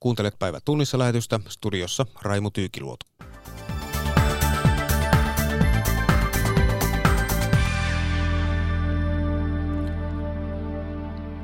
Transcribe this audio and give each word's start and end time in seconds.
Kuuntelet 0.00 0.38
päivä 0.38 0.60
tunnissa 0.64 0.98
lähetystä 0.98 1.40
studiossa 1.48 2.06
Raimo 2.22 2.50
Tyykiluoto. 2.50 3.06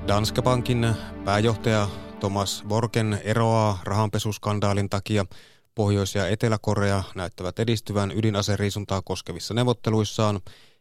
Danske 0.08 0.42
Bankin 0.42 0.94
pääjohtaja 1.24 1.88
Thomas 2.20 2.64
Borken 2.68 3.20
eroaa 3.24 3.78
rahanpesuskandaalin 3.84 4.90
takia. 4.90 5.26
Pohjois- 5.74 6.14
ja 6.14 6.28
Etelä-Korea 6.28 7.02
näyttävät 7.14 7.58
edistyvän 7.58 8.12
ydinaseriisuntaa 8.14 9.02
koskevissa 9.02 9.54
neuvotteluissaan. 9.54 10.40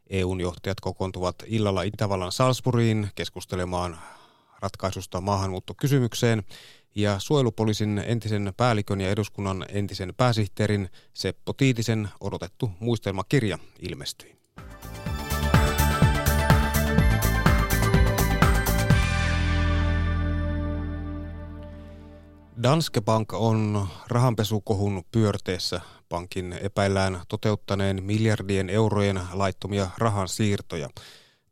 EUn 0.09 0.41
johtajat 0.41 0.79
kokoontuvat 0.79 1.35
illalla 1.45 1.83
Itävallan 1.83 2.31
Salzburgiin 2.31 3.09
keskustelemaan 3.15 3.99
ratkaisusta 4.59 5.21
maahanmuuttokysymykseen. 5.21 6.43
Ja 6.95 7.19
suojelupoliisin 7.19 8.03
entisen 8.05 8.53
päällikön 8.57 9.01
ja 9.01 9.09
eduskunnan 9.09 9.65
entisen 9.69 10.13
pääsihteerin 10.17 10.89
Seppo 11.13 11.53
Tiitisen 11.53 12.09
odotettu 12.19 12.71
muistelmakirja 12.79 13.57
ilmestyi. 13.79 14.41
Danske 22.63 23.01
Bank 23.01 23.33
on 23.33 23.87
rahanpesukohun 24.07 25.03
pyörteessä. 25.11 25.81
Pankin 26.09 26.53
epäillään 26.53 27.21
toteuttaneen 27.27 28.03
miljardien 28.03 28.69
eurojen 28.69 29.21
laittomia 29.33 29.89
rahansiirtoja. 29.97 30.89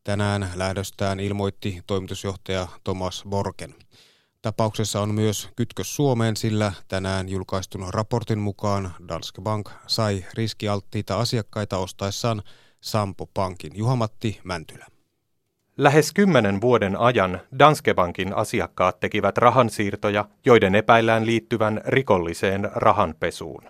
Tänään 0.03 0.52
lähdöstään 0.56 1.20
ilmoitti 1.20 1.81
toimitusjohtaja 1.88 2.67
Thomas 2.84 3.23
Borken. 3.30 3.76
Tapauksessa 4.42 5.02
on 5.02 5.14
myös 5.14 5.50
kytkös 5.56 5.96
Suomeen, 5.96 6.38
sillä 6.38 6.74
tänään 6.88 7.30
julkaistun 7.30 7.94
raportin 7.94 8.40
mukaan 8.40 8.94
Danske 9.08 9.42
Bank 9.42 9.70
sai 9.88 10.26
riskialttiita 10.34 11.20
asiakkaita 11.20 11.78
ostaessaan 11.78 12.42
Sampo 12.81 13.26
Pankin. 13.34 13.72
Juhamatti 13.76 14.40
Mäntylä. 14.44 14.86
Lähes 15.78 16.14
kymmenen 16.14 16.62
vuoden 16.62 17.00
ajan 17.00 17.42
Danske 17.59 17.94
Bankin 17.94 18.34
asiakkaat 18.36 19.00
tekivät 19.00 19.38
rahansiirtoja, 19.38 20.26
joiden 20.46 20.76
epäillään 20.76 21.26
liittyvän 21.26 21.81
rikolliseen 21.86 22.70
rahanpesuun. 22.76 23.64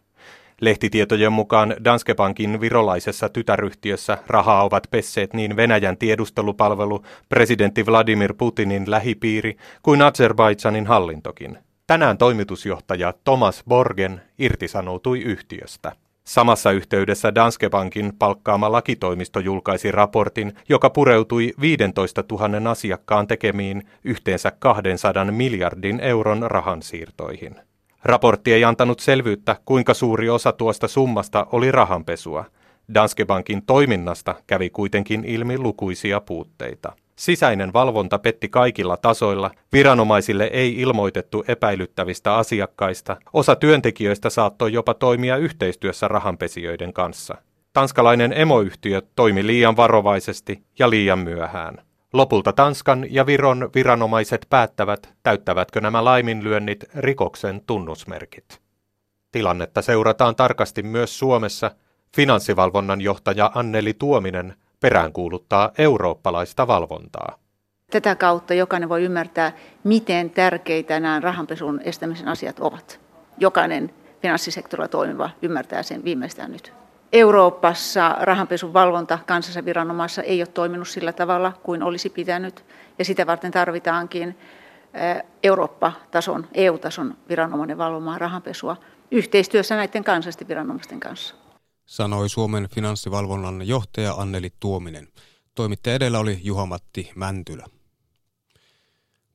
Lehtitietojen 0.61 1.33
mukaan 1.33 1.75
Danske 1.83 2.15
Bankin 2.15 2.61
virolaisessa 2.61 3.29
tytäryhtiössä 3.29 4.17
rahaa 4.27 4.63
ovat 4.63 4.87
pesseet 4.91 5.33
niin 5.33 5.55
Venäjän 5.55 5.97
tiedustelupalvelu, 5.97 7.03
presidentti 7.29 7.85
Vladimir 7.85 8.33
Putinin 8.33 8.91
lähipiiri 8.91 9.57
kuin 9.83 10.01
Azerbaidžanin 10.01 10.87
hallintokin. 10.87 11.57
Tänään 11.87 12.17
toimitusjohtaja 12.17 13.13
Thomas 13.23 13.63
Borgen 13.67 14.21
irtisanoutui 14.39 15.21
yhtiöstä. 15.21 15.91
Samassa 16.23 16.71
yhteydessä 16.71 17.35
Danske 17.35 17.69
Bankin 17.69 18.13
palkkaama 18.19 18.71
lakitoimisto 18.71 19.39
julkaisi 19.39 19.91
raportin, 19.91 20.53
joka 20.69 20.89
pureutui 20.89 21.53
15 21.61 22.23
000 22.31 22.71
asiakkaan 22.71 23.27
tekemiin 23.27 23.83
yhteensä 24.03 24.51
200 24.59 25.25
miljardin 25.25 25.99
euron 25.99 26.43
rahansiirtoihin. 26.51 27.68
Raportti 28.03 28.53
ei 28.53 28.63
antanut 28.63 28.99
selvyyttä, 28.99 29.55
kuinka 29.65 29.93
suuri 29.93 30.29
osa 30.29 30.51
tuosta 30.51 30.87
summasta 30.87 31.47
oli 31.51 31.71
rahanpesua. 31.71 32.45
Danske 32.93 33.25
Bankin 33.25 33.65
toiminnasta 33.65 34.35
kävi 34.47 34.69
kuitenkin 34.69 35.23
ilmi 35.25 35.57
lukuisia 35.57 36.21
puutteita. 36.21 36.93
Sisäinen 37.15 37.73
valvonta 37.73 38.19
petti 38.19 38.49
kaikilla 38.49 38.97
tasoilla, 38.97 39.51
viranomaisille 39.73 40.49
ei 40.53 40.79
ilmoitettu 40.81 41.43
epäilyttävistä 41.47 42.35
asiakkaista, 42.35 43.17
osa 43.33 43.55
työntekijöistä 43.55 44.29
saattoi 44.29 44.73
jopa 44.73 44.93
toimia 44.93 45.37
yhteistyössä 45.37 46.07
rahanpesijöiden 46.07 46.93
kanssa. 46.93 47.35
Tanskalainen 47.73 48.33
emoyhtiö 48.33 49.01
toimi 49.15 49.47
liian 49.47 49.77
varovaisesti 49.77 50.63
ja 50.79 50.89
liian 50.89 51.19
myöhään. 51.19 51.88
Lopulta 52.13 52.53
Tanskan 52.53 53.05
ja 53.09 53.25
Viron 53.25 53.69
viranomaiset 53.75 54.47
päättävät, 54.49 55.13
täyttävätkö 55.23 55.81
nämä 55.81 56.05
laiminlyönnit 56.05 56.85
rikoksen 56.95 57.61
tunnusmerkit. 57.67 58.61
Tilannetta 59.31 59.81
seurataan 59.81 60.35
tarkasti 60.35 60.83
myös 60.83 61.19
Suomessa. 61.19 61.71
Finanssivalvonnan 62.15 63.01
johtaja 63.01 63.51
Anneli 63.55 63.93
Tuominen 63.93 64.53
peräänkuuluttaa 64.79 65.71
eurooppalaista 65.77 66.67
valvontaa. 66.67 67.37
Tätä 67.91 68.15
kautta 68.15 68.53
jokainen 68.53 68.89
voi 68.89 69.03
ymmärtää, 69.03 69.51
miten 69.83 70.29
tärkeitä 70.29 70.99
nämä 70.99 71.19
rahanpesun 71.19 71.81
estämisen 71.83 72.27
asiat 72.27 72.59
ovat. 72.59 72.99
Jokainen 73.37 73.93
finanssisektorilla 74.21 74.87
toimiva 74.87 75.29
ymmärtää 75.41 75.83
sen 75.83 76.03
viimeistään 76.03 76.51
nyt. 76.51 76.78
Euroopassa 77.11 78.15
rahanpesun 78.19 78.73
valvonta 78.73 79.19
kansallisen 79.27 79.65
viranomaisessa 79.65 80.23
ei 80.23 80.41
ole 80.41 80.47
toiminut 80.47 80.87
sillä 80.87 81.13
tavalla 81.13 81.53
kuin 81.63 81.83
olisi 81.83 82.09
pitänyt, 82.09 82.65
ja 82.99 83.05
sitä 83.05 83.27
varten 83.27 83.51
tarvitaankin 83.51 84.37
Eurooppa-tason, 85.43 86.47
EU-tason 86.53 87.17
viranomainen 87.29 87.77
valvomaan 87.77 88.21
rahanpesua 88.21 88.77
yhteistyössä 89.11 89.75
näiden 89.75 90.03
kansallisten 90.03 90.47
viranomaisten 90.47 90.99
kanssa 90.99 91.35
sanoi 91.89 92.29
Suomen 92.29 92.67
finanssivalvonnan 92.75 93.67
johtaja 93.67 94.13
Anneli 94.13 94.49
Tuominen. 94.59 95.07
Toimittaja 95.55 95.95
edellä 95.95 96.19
oli 96.19 96.39
Juha-Matti 96.43 97.11
Mäntylä. 97.15 97.65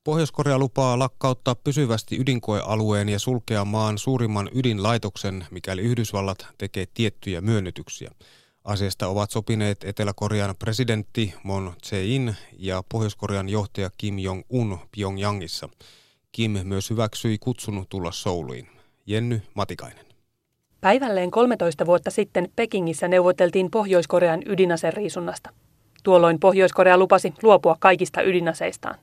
Pohjois-Korea 0.05 0.59
lupaa 0.59 0.99
lakkauttaa 0.99 1.55
pysyvästi 1.55 2.21
ydinkoealueen 2.21 3.09
ja 3.09 3.19
sulkea 3.19 3.65
maan 3.65 3.99
suurimman 3.99 4.51
ydinlaitoksen, 4.55 5.47
mikäli 5.51 5.83
Yhdysvallat 5.83 6.47
tekee 6.59 6.87
tiettyjä 6.95 7.41
myönnytyksiä. 7.41 8.11
Asiasta 8.65 9.09
ovat 9.09 9.31
sopineet 9.31 9.85
Etelä-Korean 9.85 10.55
presidentti 10.59 11.35
Moon 11.43 11.73
Jae-in 11.93 12.35
ja 12.59 12.83
Pohjois-Korean 12.89 13.49
johtaja 13.49 13.91
Kim 13.99 14.19
Jong-un 14.19 14.79
Pyongyangissa. 14.97 15.69
Kim 16.33 16.51
myös 16.65 16.91
hyväksyi 16.91 17.39
kutsun 17.39 17.87
tulla 17.89 18.13
Souliin. 18.13 18.69
Jenny 19.07 19.43
Matikainen. 19.55 20.07
Päivälleen 20.81 21.31
13 21.31 21.87
vuotta 21.87 22.11
sitten 22.11 22.49
Pekingissä 22.57 23.09
neuvoteltiin 23.09 23.71
Pohjois-Korean 23.71 24.43
ydinaseriisunnasta. 24.47 25.51
Tuolloin 26.03 26.41
Pohjois-Korea 26.41 26.99
lupasi 26.99 27.35
luopua 27.43 27.77
kaikista 27.81 28.23
ydinaseistaan. 28.23 28.99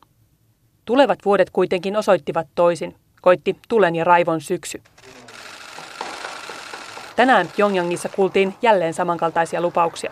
Tulevat 0.85 1.19
vuodet 1.25 1.49
kuitenkin 1.49 1.97
osoittivat 1.97 2.47
toisin. 2.55 2.95
Koitti 3.21 3.55
tulen 3.69 3.95
ja 3.95 4.03
raivon 4.03 4.41
syksy. 4.41 4.81
Tänään 7.15 7.47
Pyongyangissa 7.55 8.09
kuultiin 8.09 8.53
jälleen 8.61 8.93
samankaltaisia 8.93 9.61
lupauksia. 9.61 10.11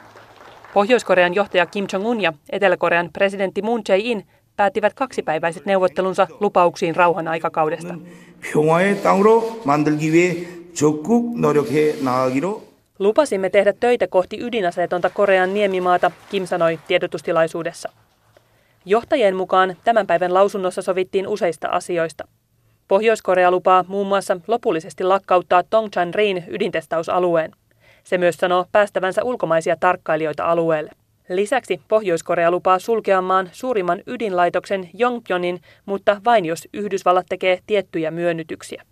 Pohjois-Korean 0.73 1.35
johtaja 1.35 1.65
Kim 1.65 1.87
Jong-un 1.93 2.21
ja 2.21 2.33
Etelä-Korean 2.49 3.09
presidentti 3.13 3.61
Moon 3.61 3.81
Jae-in 3.89 4.27
päättivät 4.55 4.93
kaksipäiväiset 4.93 5.65
neuvottelunsa 5.65 6.27
lupauksiin 6.39 6.95
rauhan 6.95 7.27
aikakaudesta. 7.27 7.95
Lupasimme 12.99 13.49
tehdä 13.49 13.73
töitä 13.79 14.07
kohti 14.07 14.39
ydinaseetonta 14.39 15.09
Korean 15.09 15.53
niemimaata, 15.53 16.11
Kim 16.31 16.45
sanoi 16.45 16.79
tiedotustilaisuudessa. 16.87 17.91
Johtajien 18.88 19.36
mukaan 19.36 19.76
tämän 19.84 20.06
päivän 20.06 20.34
lausunnossa 20.34 20.82
sovittiin 20.82 21.28
useista 21.28 21.68
asioista. 21.68 22.28
Pohjois-Korea 22.88 23.50
lupaa 23.50 23.84
muun 23.88 24.06
muassa 24.06 24.40
lopullisesti 24.46 25.04
lakkauttaa 25.04 25.62
Tongchan-rin 25.62 26.44
ydintestausalueen. 26.48 27.52
Se 28.04 28.18
myös 28.18 28.36
sanoo 28.36 28.66
päästävänsä 28.72 29.22
ulkomaisia 29.24 29.76
tarkkailijoita 29.80 30.44
alueelle. 30.44 30.90
Lisäksi 31.28 31.80
Pohjois-Korea 31.88 32.50
lupaa 32.50 32.78
sulkea 32.78 33.22
maan 33.22 33.48
suurimman 33.52 34.02
ydinlaitoksen 34.06 34.90
Yongpyonin, 35.00 35.60
mutta 35.86 36.20
vain 36.24 36.44
jos 36.44 36.68
Yhdysvallat 36.72 37.26
tekee 37.28 37.58
tiettyjä 37.66 38.10
myönnytyksiä. 38.10 38.82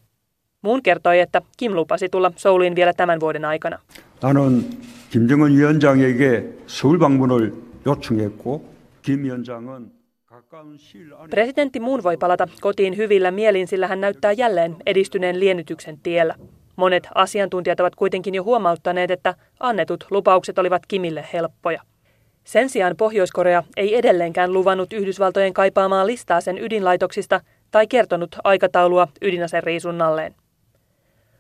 Muun 0.63 0.83
kertoi, 0.83 1.21
että 1.21 1.43
Kim 1.57 1.73
lupasi 1.73 2.09
tulla 2.09 2.33
Souliin 2.37 2.77
vielä 2.77 2.93
tämän 2.93 3.21
vuoden 3.21 3.45
aikana. 3.45 3.79
나는 4.23 4.65
김정은 5.11 5.57
위원장에게 5.57 6.45
서울 6.67 6.99
방문을 6.99 7.53
요청했고 7.87 8.73
김 9.03 9.25
위원장은 9.25 9.91
Presidentti 11.30 11.80
Moon 11.80 12.04
voi 12.04 12.18
palata 12.18 12.48
kotiin 12.62 12.98
hyvillä 12.98 13.32
mielin, 13.32 13.68
sillä 13.68 13.88
hän 13.88 14.02
näyttää 14.02 14.32
jälleen 14.32 14.76
edistyneen 14.86 15.40
liennytyksen 15.40 16.00
tiellä. 16.00 16.36
Monet 16.76 17.08
asiantuntijat 17.16 17.80
ovat 17.80 17.96
kuitenkin 17.96 18.36
jo 18.36 18.44
huomauttaneet, 18.44 19.12
että 19.12 19.36
annetut 19.60 20.06
lupaukset 20.12 20.60
olivat 20.60 20.86
Kimille 20.88 21.26
helppoja. 21.34 21.82
Sen 22.44 22.70
sijaan 22.70 22.96
Pohjois-Korea 22.98 23.64
ei 23.78 23.96
edelleenkään 23.96 24.54
luvannut 24.54 24.94
Yhdysvaltojen 24.94 25.54
kaipaamaa 25.54 26.08
listaa 26.08 26.42
sen 26.42 26.58
ydinlaitoksista 26.58 27.42
tai 27.72 27.88
kertonut 27.88 28.36
aikataulua 28.44 29.08
ydinaseriisunnalleen. 29.22 30.36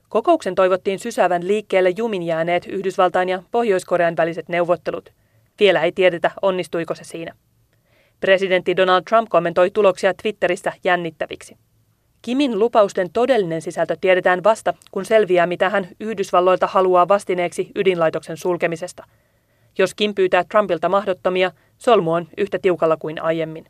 Kokouksen 0.10 0.56
toivottiin 0.56 1.00
sysäävän 1.00 1.48
liikkeelle 1.48 1.90
jumin 1.98 2.24
jääneet 2.24 2.66
Yhdysvaltain 2.66 3.30
ja 3.30 3.44
Pohjois-Korean 3.52 4.18
väliset 4.18 4.50
neuvottelut. 4.50 5.10
Vielä 5.60 5.82
ei 5.82 5.92
tiedetä, 5.92 6.32
onnistuiko 6.42 6.96
se 6.96 7.04
siinä. 7.04 7.34
Presidentti 8.20 8.78
Donald 8.78 9.04
Trump 9.04 9.30
kommentoi 9.30 9.72
tuloksia 9.72 10.14
Twitterissä 10.14 10.74
jännittäviksi. 10.84 11.58
Kimin 12.22 12.60
lupausten 12.60 13.10
todellinen 13.14 13.62
sisältö 13.62 13.98
tiedetään 14.02 14.44
vasta, 14.44 14.74
kun 14.92 15.06
selviää, 15.06 15.48
mitä 15.48 15.70
hän 15.70 15.88
Yhdysvalloilta 16.00 16.68
haluaa 16.68 17.08
vastineeksi 17.08 17.72
ydinlaitoksen 17.76 18.38
sulkemisesta. 18.38 19.04
Jos 19.78 19.94
Kim 19.94 20.16
pyytää 20.16 20.44
Trumpilta 20.44 20.90
mahdottomia, 20.90 21.52
solmu 21.78 22.14
on 22.14 22.28
yhtä 22.38 22.60
tiukalla 22.60 22.98
kuin 22.98 23.22
aiemmin. 23.22 23.66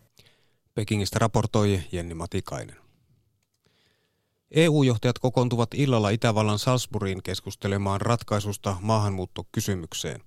Pekingistä 0.75 1.19
raportoi 1.19 1.79
Jenni 1.91 2.13
Matikainen. 2.13 2.75
EU-johtajat 4.51 5.19
kokoontuvat 5.19 5.69
illalla 5.73 6.09
Itävallan 6.09 6.59
Salzburgiin 6.59 7.23
keskustelemaan 7.23 8.01
ratkaisusta 8.01 8.75
maahanmuuttokysymykseen. 8.81 10.21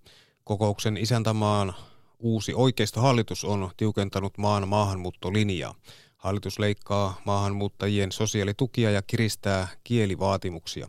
Kokouksen 0.44 0.96
isäntämaan 0.96 1.74
uusi 2.20 2.54
oikeistohallitus 2.54 3.44
on 3.44 3.70
tiukentanut 3.76 4.38
maan 4.38 4.68
maahanmuuttolinjaa. 4.68 5.74
Hallitus 6.16 6.58
leikkaa 6.58 7.20
maahanmuuttajien 7.24 8.12
sosiaalitukia 8.12 8.90
ja 8.90 9.02
kiristää 9.02 9.68
kielivaatimuksia. 9.84 10.88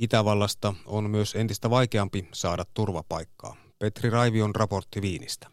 Itävallasta 0.00 0.74
on 0.86 1.10
myös 1.10 1.34
entistä 1.34 1.70
vaikeampi 1.70 2.28
saada 2.32 2.64
turvapaikkaa. 2.74 3.56
Petri 3.78 4.10
Raivion 4.10 4.54
raportti 4.54 5.02
Viinistä. 5.02 5.48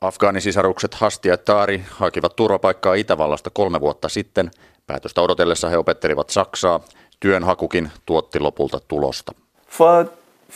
Afgaanisisarukset 0.00 0.94
Hasti 0.94 1.28
ja 1.28 1.36
Taari 1.36 1.84
hakivat 1.90 2.36
turvapaikkaa 2.36 2.94
Itävallasta 2.94 3.50
kolme 3.50 3.80
vuotta 3.80 4.08
sitten. 4.08 4.50
Päätöstä 4.86 5.20
odotellessa 5.20 5.68
he 5.68 5.78
opettelivat 5.78 6.30
Saksaa. 6.30 6.80
Työnhakukin 7.20 7.90
tuotti 8.06 8.40
lopulta 8.40 8.80
tulosta. 8.80 9.32
For 9.68 10.06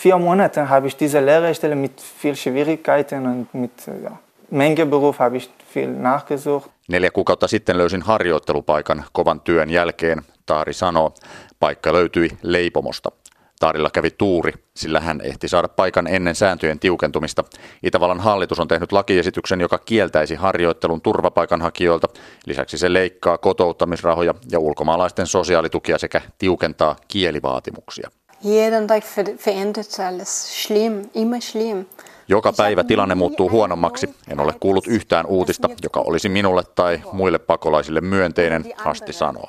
vier 0.04 0.18
Monaten 0.18 0.68
habe 0.68 0.86
ich 0.86 0.96
diese 1.00 1.26
Lehrerstelle 1.26 1.74
mit 1.74 2.00
viel 2.22 2.36
Schwierigkeiten 2.36 3.26
und 3.26 3.54
mit 3.54 3.72
ja, 4.02 4.10
Mengeberuf 4.50 5.18
habe 5.18 5.36
ich 5.36 5.50
viel 5.74 5.88
nachgesucht. 5.88 6.70
Neljä 6.88 7.10
kuukautta 7.10 7.48
sitten 7.48 7.78
löysin 7.78 8.02
harjoittelupaikan 8.02 9.04
kovan 9.12 9.40
työn 9.40 9.70
jälkeen, 9.70 10.22
Taari 10.46 10.72
sanoo. 10.72 11.14
Paikka 11.60 11.92
löytyi 11.92 12.30
leipomosta. 12.42 13.12
Taarilla 13.60 13.90
kävi 13.90 14.10
tuuri, 14.10 14.52
sillä 14.74 15.00
hän 15.00 15.20
ehti 15.20 15.48
saada 15.48 15.68
paikan 15.68 16.06
ennen 16.06 16.34
sääntöjen 16.34 16.78
tiukentumista. 16.78 17.44
Itävallan 17.82 18.20
hallitus 18.20 18.60
on 18.60 18.68
tehnyt 18.68 18.92
lakiesityksen, 18.92 19.60
joka 19.60 19.78
kieltäisi 19.78 20.34
harjoittelun 20.34 21.00
turvapaikanhakijoilta. 21.00 22.08
Lisäksi 22.46 22.78
se 22.78 22.92
leikkaa 22.92 23.38
kotouttamisrahoja 23.38 24.34
ja 24.50 24.58
ulkomaalaisten 24.58 25.26
sosiaalitukia 25.26 25.98
sekä 25.98 26.20
tiukentaa 26.38 26.96
kielivaatimuksia. 27.08 28.10
Jeden 28.44 28.86
Tag 28.86 29.04
verändert 29.46 30.00
alles. 30.08 30.62
Schlimm, 30.62 31.02
immer 31.14 31.40
schlimm. 31.40 31.84
Joka 32.28 32.52
päivä 32.56 32.84
tilanne 32.84 33.14
muuttuu 33.14 33.50
huonommaksi. 33.50 34.14
En 34.28 34.40
ole 34.40 34.52
kuullut 34.60 34.86
yhtään 34.86 35.26
uutista, 35.26 35.68
joka 35.82 36.00
olisi 36.00 36.28
minulle 36.28 36.62
tai 36.74 37.00
muille 37.12 37.38
pakolaisille 37.38 38.00
myönteinen, 38.00 38.64
Hasti 38.76 39.12
sanoo. 39.12 39.48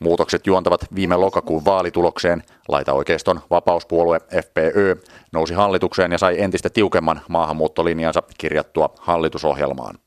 Muutokset 0.00 0.46
juontavat 0.46 0.86
viime 0.94 1.16
lokakuun 1.16 1.64
vaalitulokseen. 1.64 2.42
Laita-oikeiston 2.68 3.40
vapauspuolue 3.50 4.20
FPÖ 4.20 4.96
nousi 5.32 5.54
hallitukseen 5.54 6.12
ja 6.12 6.18
sai 6.18 6.40
entistä 6.40 6.70
tiukemman 6.70 7.20
maahanmuuttolinjansa 7.28 8.22
kirjattua 8.38 8.94
hallitusohjelmaan. 8.98 9.98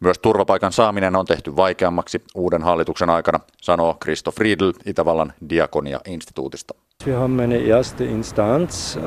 Myös 0.00 0.18
turvapaikan 0.18 0.72
saaminen 0.72 1.16
on 1.16 1.26
tehty 1.26 1.56
vaikeammaksi 1.56 2.24
uuden 2.34 2.62
hallituksen 2.62 3.10
aikana, 3.10 3.40
sanoo 3.62 3.96
Christoph 4.02 4.36
Friedl 4.36 4.70
Itävallan 4.86 5.32
Diakonia-instituutista. 5.48 6.74
Wir 7.06 7.16
haben 7.16 7.40
eine 7.40 7.56
erste 7.56 8.04
Instanz, 8.04 8.96
äh, 8.96 9.02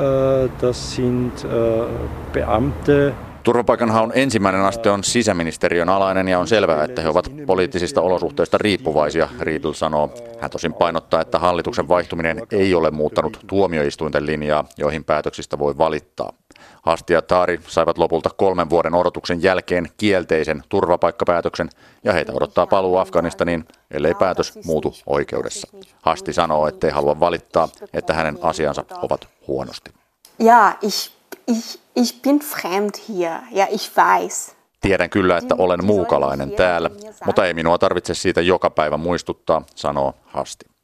das 0.61 0.95
sind 0.95 1.31
äh, 1.45 2.31
Beamte, 2.33 3.13
Turvapaikanhaun 3.45 4.11
ensimmäinen 4.15 4.61
aste 4.61 4.91
on 4.91 5.03
sisäministeriön 5.03 5.89
alainen 5.89 6.27
ja 6.27 6.39
on 6.39 6.47
selvää, 6.47 6.83
että 6.83 7.01
he 7.01 7.09
ovat 7.09 7.31
poliittisista 7.45 8.01
olosuhteista 8.01 8.57
riippuvaisia, 8.57 9.29
Riedl 9.39 9.71
sanoo. 9.71 10.13
Hän 10.39 10.51
tosin 10.51 10.73
painottaa, 10.73 11.21
että 11.21 11.39
hallituksen 11.39 11.87
vaihtuminen 11.87 12.41
ei 12.51 12.75
ole 12.75 12.91
muuttanut 12.91 13.39
tuomioistuinten 13.47 14.25
linjaa, 14.25 14.65
joihin 14.77 15.03
päätöksistä 15.03 15.59
voi 15.59 15.77
valittaa. 15.77 16.33
Hasti 16.81 17.13
ja 17.13 17.21
Taari 17.21 17.59
saivat 17.67 17.97
lopulta 17.97 18.29
kolmen 18.29 18.69
vuoden 18.69 18.93
odotuksen 18.93 19.43
jälkeen 19.43 19.89
kielteisen 19.97 20.63
turvapaikkapäätöksen 20.69 21.69
ja 22.03 22.13
heitä 22.13 22.33
odottaa 22.33 22.67
paluu 22.67 22.97
Afganistaniin, 22.97 23.65
ellei 23.91 24.15
päätös 24.15 24.59
muutu 24.65 24.95
oikeudessa. 25.05 25.67
Hasti 26.01 26.33
sanoo, 26.33 26.67
ettei 26.67 26.91
halua 26.91 27.19
valittaa, 27.19 27.69
että 27.93 28.13
hänen 28.13 28.37
asiansa 28.41 28.83
ovat 29.01 29.27
huonosti. 29.47 29.91
Ja, 30.39 30.75
ich, 30.81 31.11
ich, 31.47 31.79
ich 31.95 32.21
bin 32.21 32.39
fremd 32.39 32.95
hier. 33.09 33.39
Ja, 33.51 33.67
ich 33.69 33.91
weiß. 33.97 34.55
Tiedän 34.81 35.09
kyllä, 35.09 35.37
että 35.37 35.55
olen 35.57 35.85
muukalainen 35.85 36.51
täällä, 36.51 36.89
mutta 37.25 37.45
ei 37.45 37.53
minua 37.53 37.77
tarvitse 37.77 38.13
siitä 38.13 38.41
joka 38.41 38.69
päivä 38.69 38.97
muistuttaa, 38.97 39.61
sanoo 39.75 40.13
Hasti. 40.25 40.74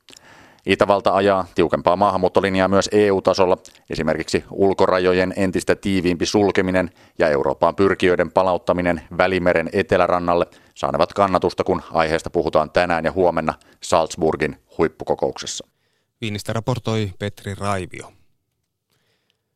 Itävalta 0.66 1.16
ajaa 1.16 1.46
tiukempaa 1.56 1.96
maahanmuuttolinjaa 1.96 2.68
myös 2.68 2.90
EU-tasolla, 2.92 3.58
esimerkiksi 3.90 4.44
ulkorajojen 4.52 5.34
entistä 5.36 5.76
tiiviimpi 5.76 6.26
sulkeminen 6.26 6.92
ja 7.20 7.30
Eurooppaan 7.30 7.76
pyrkijöiden 7.76 8.32
palauttaminen 8.32 9.02
Välimeren 9.18 9.70
etelärannalle 9.74 10.46
saanevat 10.76 11.14
kannatusta, 11.14 11.64
kun 11.64 11.82
aiheesta 11.92 12.30
puhutaan 12.30 12.72
tänään 12.72 13.06
ja 13.06 13.12
huomenna 13.12 13.54
Salzburgin 13.84 14.58
huippukokouksessa. 14.78 15.68
Viinistä 16.22 16.54
raportoi 16.54 17.12
Petri 17.20 17.56
Raivio. 17.56 18.12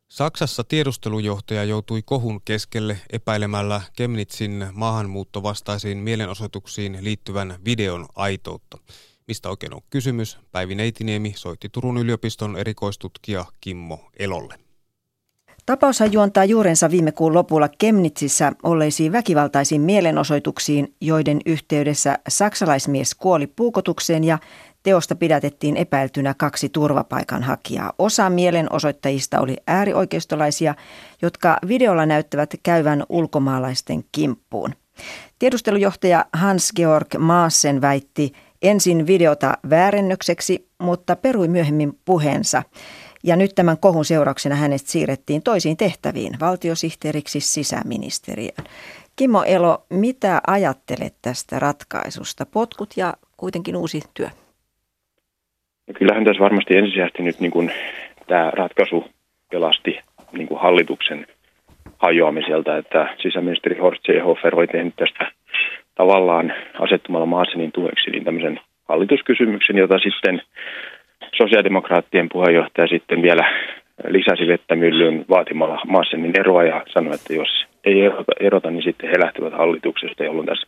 Saksassa 0.08 0.64
tiedustelujohtaja 0.64 1.64
joutui 1.64 2.02
kohun 2.02 2.42
keskelle 2.42 2.98
epäilemällä 3.10 3.82
Kemnitzin 3.96 4.68
maahanmuuttovastaisiin 4.74 5.98
mielenosoituksiin 5.98 6.98
liittyvän 7.02 7.60
videon 7.66 8.06
aitoutta. 8.16 8.78
Mistä 9.28 9.50
oikein 9.50 9.74
on 9.74 9.82
kysymys? 9.90 10.40
Päivi 10.52 10.76
Neitiniemi 10.76 11.34
soitti 11.36 11.70
Turun 11.70 11.98
yliopiston 11.98 12.58
erikoistutkija 12.58 13.46
Kimmo 13.62 14.00
Elolle. 14.20 14.56
Tapaushan 15.66 16.14
juontaa 16.14 16.46
juurensa 16.46 16.92
viime 16.92 17.12
kuun 17.12 17.34
lopulla 17.34 17.70
Kemnitsissä 17.78 18.52
olleisiin 18.64 19.12
väkivaltaisiin 19.12 19.82
mielenosoituksiin, 19.82 20.96
joiden 21.02 21.40
yhteydessä 21.46 22.20
saksalaismies 22.28 23.16
kuoli 23.16 23.48
puukotukseen 23.48 24.24
ja 24.24 24.40
teosta 24.84 25.16
pidätettiin 25.16 25.78
epäiltynä 25.78 26.36
kaksi 26.38 26.70
turvapaikanhakijaa. 26.70 27.94
Osa 28.00 28.30
mielenosoittajista 28.30 29.40
oli 29.40 29.58
äärioikeistolaisia, 29.68 30.76
jotka 31.22 31.58
videolla 31.68 32.06
näyttävät 32.06 32.56
käyvän 32.64 33.04
ulkomaalaisten 33.10 34.04
kimppuun. 34.12 34.74
Tiedustelujohtaja 35.40 36.26
Hans-Georg 36.34 37.08
Maassen 37.18 37.82
väitti 37.82 38.34
ensin 38.68 39.08
videota 39.08 39.54
väärennökseksi, 39.70 40.68
mutta 40.82 41.16
perui 41.16 41.48
myöhemmin 41.48 41.94
puheensa. 42.06 42.64
Ja 43.24 43.36
nyt 43.36 43.52
tämän 43.56 43.78
kohun 43.78 44.06
seurauksena 44.06 44.56
hänet 44.56 44.82
siirrettiin 44.82 45.44
toisiin 45.44 45.78
tehtäviin, 45.78 46.40
valtiosihteeriksi 46.40 47.40
sisäministeriöön. 47.40 48.66
Kimmo 49.16 49.44
Elo, 49.44 49.86
mitä 49.90 50.42
ajattelet 50.48 51.14
tästä 51.22 51.60
ratkaisusta? 51.60 52.46
Potkut 52.46 52.90
ja 52.98 53.14
kuitenkin 53.38 53.76
uusi 53.76 54.00
työ. 54.14 54.30
No 55.88 55.94
kyllähän 55.94 56.26
tässä 56.26 56.44
varmasti 56.44 56.78
ensisijaisesti 56.78 57.24
nyt 57.24 57.40
niin 57.40 57.52
kuin 57.52 57.72
tämä 58.28 58.52
ratkaisu 58.52 59.06
pelasti 59.52 60.00
niin 60.32 60.48
kuin 60.48 60.62
hallituksen 60.62 61.28
hajoamiselta, 61.98 62.78
että 62.78 63.16
sisäministeri 63.22 63.80
Horst 63.80 64.02
Seehofer 64.06 64.56
oli 64.56 64.68
tehnyt 64.68 64.96
tästä 64.96 65.32
tavallaan 65.96 66.54
asettumalla 66.80 67.26
Maasenin 67.26 67.72
tueksi 67.72 68.12
niin 68.12 68.24
tämmöisen 68.24 68.60
hallituskysymyksen, 68.90 69.78
jota 69.78 70.00
sitten 70.00 70.42
sosiaalidemokraattien 71.38 72.30
puheenjohtaja 72.30 72.88
sitten 72.88 73.22
vielä 73.22 73.52
lisäsi 74.08 74.48
vettä 74.48 74.76
myllyyn 74.76 75.26
vaatimalla 75.30 75.82
Maasenin 75.88 76.40
eroa 76.40 76.64
ja 76.64 76.84
sanoi, 76.94 77.16
että 77.16 77.34
jos 77.34 77.66
ei 77.86 78.02
erota, 78.02 78.32
erota 78.40 78.72
niin 78.72 78.84
sitten 78.84 79.10
he 79.10 79.20
lähtevät 79.20 79.54
hallituksesta, 79.54 80.24
jolloin 80.24 80.48
tässä 80.48 80.68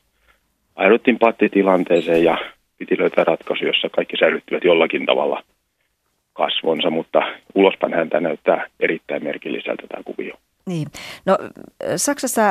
ajauduttiin 0.76 1.20
pattitilanteeseen 1.20 2.24
ja 2.24 2.38
piti 2.78 2.98
löytää 3.00 3.24
ratkaisu, 3.24 3.66
jossa 3.66 3.90
kaikki 3.90 4.18
säilyttivät 4.18 4.64
jollakin 4.64 5.06
tavalla 5.06 5.44
kasvonsa, 6.34 6.90
mutta 6.90 7.22
ulospäin 7.56 7.94
häntä 7.94 8.20
näyttää 8.20 8.68
erittäin 8.80 9.24
merkilliseltä 9.24 9.84
tämä 9.88 10.04
kuvio. 10.04 10.36
Niin. 10.68 10.92
No, 11.26 11.38
Saksassa 11.98 12.42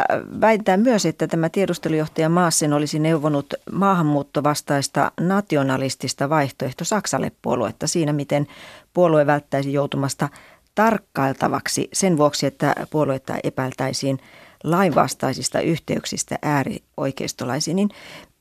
väitetään 0.41 0.81
myös, 0.81 1.07
että 1.07 1.27
tämä 1.27 1.49
tiedustelujohtaja 1.49 2.29
Maassen 2.29 2.73
olisi 2.73 2.99
neuvonut 2.99 3.55
maahanmuuttovastaista 3.73 5.13
nationalistista 5.21 6.31
vaihtoehto 6.31 6.85
Saksalle 6.85 7.33
puoluetta 7.43 7.87
siinä, 7.87 8.13
miten 8.13 8.47
puolue 8.95 9.27
välttäisi 9.27 9.73
joutumasta 9.73 10.29
tarkkailtavaksi 10.75 11.89
sen 11.93 12.17
vuoksi, 12.17 12.47
että 12.47 12.75
puoluetta 12.91 13.35
epäiltäisiin 13.45 14.19
lainvastaisista 14.65 15.61
yhteyksistä 15.61 16.39
äärioikeistolaisiin. 16.43 17.77
Niin 17.77 17.89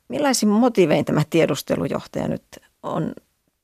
millaisin 0.08 0.48
motivein 0.48 1.04
tämä 1.04 1.22
tiedustelujohtaja 1.30 2.28
nyt 2.28 2.44
on 2.82 3.12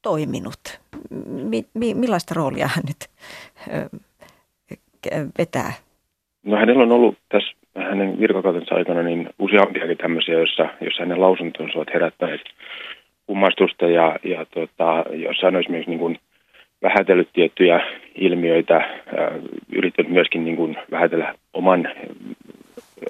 toiminut? 0.02 0.81
Mi- 1.26 1.66
mi- 1.75 1.95
millaista 1.95 2.35
roolia 2.35 2.69
hän 2.75 2.85
nyt 2.87 3.11
vetää? 5.38 5.73
No 6.44 6.56
hänellä 6.56 6.82
on 6.82 6.92
ollut 6.92 7.18
tässä 7.28 7.52
hänen 7.76 8.20
virkakautensa 8.20 8.75
aikana 8.75 9.02
niin 9.02 9.28
useampiakin 9.38 9.99
tämmöisiä, 9.99 10.34
joissa, 10.34 10.68
joissa 10.80 11.02
hänen 11.02 11.20
lausuntonsa 11.20 11.78
ovat 11.78 11.94
herättäneet 11.94 12.40
kummastusta 13.26 13.87
ja, 13.87 14.18
ja 14.25 14.46
tota, 14.54 15.04
jossain 15.11 15.56
olisi 15.56 15.70
myös 15.70 15.87
niin 15.87 15.99
kuin 15.99 16.18
vähätellyt 16.82 17.28
tiettyjä 17.32 17.80
ilmiöitä, 18.14 18.76
äh, 18.76 18.87
yrittänyt 19.72 20.12
myöskin 20.12 20.44
niin 20.44 20.56
kuin 20.56 20.76
vähätellä 20.90 21.34
oman 21.52 21.88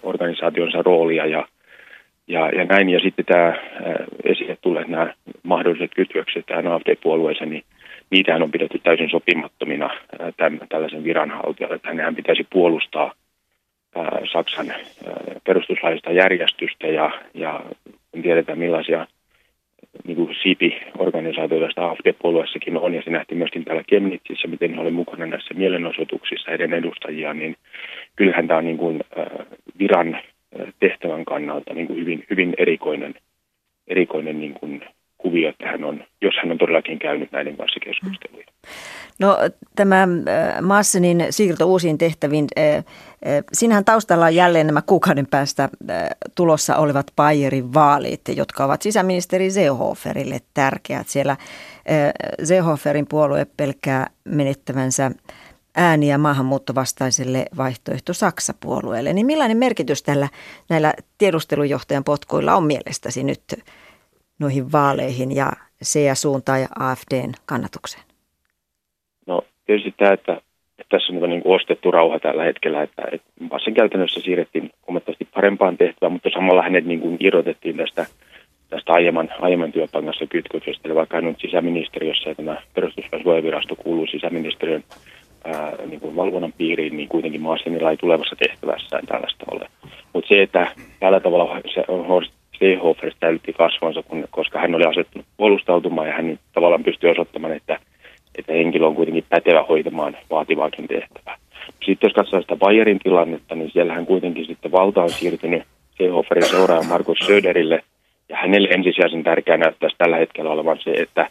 organisaationsa 0.03 0.83
roolia 0.83 1.27
ja, 1.27 1.47
ja, 2.29 2.49
ja 2.49 2.65
näin. 2.65 2.89
Ja 2.89 3.01
sitten 3.01 3.25
tämä 3.25 3.49
äh, 3.49 3.57
esille 4.25 4.57
tulee 4.61 4.85
nämä 4.85 5.15
mahdolliset 5.43 5.91
kytkökset 5.97 6.47
tähän 6.47 6.67
AFD-puolueeseen, 6.67 7.51
niin 7.51 7.65
niitähän 8.11 8.43
on 8.43 8.51
pidetty 8.51 8.79
täysin 8.79 9.11
sopimattomina 9.11 9.85
äh, 9.85 10.35
tämän, 10.37 10.61
tällaisen 10.69 11.05
viranhaltijalle, 11.05 11.77
että 11.77 11.89
hänhän 11.89 12.17
pitäisi 12.17 12.47
puolustaa 12.53 13.12
Saksan 14.33 14.73
perustuslaista 15.47 16.13
järjestystä 16.13 16.87
ja, 16.87 17.11
ja 17.35 17.63
kun 18.13 18.23
tiedetään 18.23 18.59
millaisia 18.59 19.07
niin 20.05 20.17
kuin 20.17 20.35
SIPI-organisaatioita 20.43 21.91
AFD-puolueessakin 21.91 22.79
on, 22.79 22.95
ja 22.95 23.03
se 23.03 23.11
nähtiin 23.11 23.39
myöskin 23.39 23.65
täällä 23.65 23.83
Kemnitsissä, 23.87 24.49
miten 24.49 24.75
he 24.75 24.81
olivat 24.81 24.95
mukana 24.95 25.27
näissä 25.27 25.55
mielenosoituksissa 25.55 26.51
heidän 26.51 26.73
edustajia, 26.73 27.35
niin 27.35 27.57
kyllähän 28.17 28.49
tämä 28.49 28.59
on 28.59 28.65
niin 28.65 28.79
kuin, 28.79 29.01
äh, 29.19 29.47
viran 29.79 30.19
tehtävän 30.81 31.25
kannalta 31.25 31.75
niin 31.75 31.87
kuin 31.87 31.99
hyvin, 31.99 32.25
hyvin 32.31 32.55
erikoinen, 32.59 33.15
erikoinen 33.89 34.41
niin 34.41 34.55
kuin 34.55 34.85
kuvio, 35.23 35.49
että 35.49 35.67
hän 35.67 35.85
on, 35.85 36.05
jos 36.23 36.35
hän 36.43 36.52
on 36.52 36.59
todellakin 36.59 36.99
käynyt 36.99 37.33
näiden 37.33 37.57
kanssa 37.57 37.81
keskusteluja. 37.81 38.47
No 39.19 39.38
tämä 39.76 40.09
Massenin 40.62 41.26
siirto 41.31 41.67
uusiin 41.67 41.99
tehtäviin, 41.99 42.47
siinähän 43.52 43.85
taustalla 43.85 44.25
on 44.25 44.35
jälleen 44.35 44.67
nämä 44.67 44.83
kuukauden 44.83 45.26
päästä 45.26 45.69
tulossa 46.35 46.76
olevat 46.76 47.07
Bayerin 47.17 47.75
vaalit, 47.75 48.21
jotka 48.37 48.64
ovat 48.64 48.83
sisäministeri 48.83 49.50
Seehoferille 49.50 50.38
tärkeät. 50.55 51.09
Siellä 51.09 51.37
Seehoferin 52.45 53.07
puolue 53.09 53.47
pelkää 53.57 54.07
menettävänsä 54.25 55.11
ääniä 55.76 56.19
maahanmuuttovastaiselle 56.19 57.45
vaihtoehto 57.57 58.12
Saksa-puolueelle. 58.12 59.12
Niin 59.12 59.26
millainen 59.26 59.57
merkitys 59.57 60.02
tällä 60.02 60.29
näillä 60.69 60.95
tiedustelujohtajan 61.19 62.05
potkuilla 62.05 62.55
on 62.55 62.64
mielestäsi 62.64 63.25
nyt 63.25 63.43
noihin 64.43 64.73
vaaleihin 64.73 65.37
ja 65.37 65.53
CA-suuntaan 65.85 66.61
ja 66.61 66.69
AFDn 66.79 67.33
kannatukseen? 67.47 68.05
No 69.27 69.43
tietysti 69.67 69.95
tämä, 69.97 70.13
että, 70.13 70.33
että 70.79 70.97
tässä 70.97 71.13
on 71.13 71.31
niin 71.31 71.43
kuin 71.43 71.55
ostettu 71.55 71.91
rauha 71.91 72.19
tällä 72.19 72.45
hetkellä, 72.45 72.83
että, 72.83 73.03
että 73.13 73.29
sen 73.65 73.75
käytännössä 73.75 74.21
siirrettiin 74.21 74.71
huomattavasti 74.87 75.29
parempaan 75.35 75.77
tehtävään, 75.77 76.13
mutta 76.13 76.31
samalla 76.35 76.63
hänet 76.63 76.85
niin 76.85 77.01
kuin 77.01 77.17
irrotettiin 77.21 77.77
tästä, 77.77 78.07
tästä 78.71 78.93
aiemman, 78.93 79.29
aiemman 79.41 79.73
työpangassa 79.73 80.27
kytköksestä, 80.27 80.89
eli 80.89 80.95
vaikka 80.95 81.17
hän 81.17 81.27
on 81.27 81.35
sisäministeriössä 81.39 82.31
ja 82.31 82.35
tämä 82.35 82.63
perustuslaisuojavirasto 82.75 83.77
kuuluu 83.77 84.07
sisäministeriön 84.07 84.85
ää, 85.45 85.73
niin 85.87 86.01
kuin 86.01 86.17
valvonnan 86.17 86.53
piiriin, 86.53 86.97
niin 86.97 87.09
kuitenkin 87.09 87.43
Maasenilla 87.43 87.91
ei 87.91 87.97
tulevassa 87.97 88.37
tehtävässään 88.37 89.07
tällaista 89.07 89.45
ole. 89.51 89.69
Mutta 90.13 90.29
se, 90.29 90.43
että 90.43 90.67
tällä 91.01 91.21
tavalla 91.21 91.61
se 91.75 91.85
Horst 92.09 92.33
Seehofer 92.62 93.12
täytti 93.21 93.52
kasvonsa, 93.52 94.02
kun, 94.02 94.25
koska 94.31 94.59
hän 94.59 94.75
oli 94.75 94.85
asettunut 94.85 95.26
puolustautumaan 95.37 96.09
ja 96.09 96.14
hän 96.14 96.38
tavallaan 96.52 96.85
pystyi 96.85 97.11
osoittamaan, 97.11 97.57
että, 97.57 97.78
että 98.38 98.52
henkilö 98.52 98.87
on 98.87 98.95
kuitenkin 98.95 99.25
pätevä 99.28 99.62
hoitamaan 99.62 100.16
vaativaakin 100.31 100.88
tehtävää. 100.88 101.37
Sitten 101.85 102.09
jos 102.09 102.12
katsotaan 102.14 102.42
sitä 102.42 102.57
Bayerin 102.57 102.99
tilannetta, 102.99 103.54
niin 103.54 103.71
siellähän 103.71 104.07
kuitenkin 104.07 104.47
sitten 104.47 104.73
valta 104.73 105.02
on 105.02 105.11
siirtynyt 105.11 105.62
Seehoferin 105.99 106.45
seuraajan 106.45 106.87
Markus 106.87 107.19
Söderille, 107.19 107.83
ja 108.28 108.37
hänelle 108.37 108.69
ensisijaisen 108.69 109.25
tärkeää 109.25 109.59
näyttäisi 109.59 109.97
tällä 109.99 110.16
hetkellä 110.16 110.50
olevan 110.50 110.78
se, 110.81 110.90
että 110.90 111.28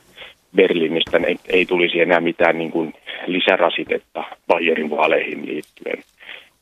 Berliinistä 0.56 1.20
ei, 1.28 1.36
ei 1.50 1.66
tulisi 1.66 2.02
enää 2.02 2.20
mitään 2.20 2.58
niin 2.58 2.72
kuin 2.72 2.94
lisärasitetta 3.28 4.24
Bayerin 4.48 4.90
vaaleihin 4.90 5.46
liittyen. 5.46 6.04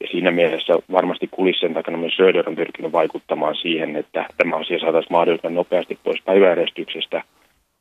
Ja 0.01 0.07
siinä 0.11 0.31
mielessä 0.31 0.73
varmasti 0.91 1.27
kulissien 1.31 1.73
takana 1.73 1.97
myös 1.97 2.15
Söder 2.15 2.49
on 2.49 2.55
pyrkinyt 2.55 2.91
vaikuttamaan 2.91 3.55
siihen, 3.55 3.95
että 3.95 4.25
tämä 4.37 4.55
asia 4.55 4.79
saataisiin 4.79 5.13
mahdollisimman 5.13 5.53
nopeasti 5.53 5.99
pois 6.03 6.21
päiväjärjestyksestä 6.25 7.23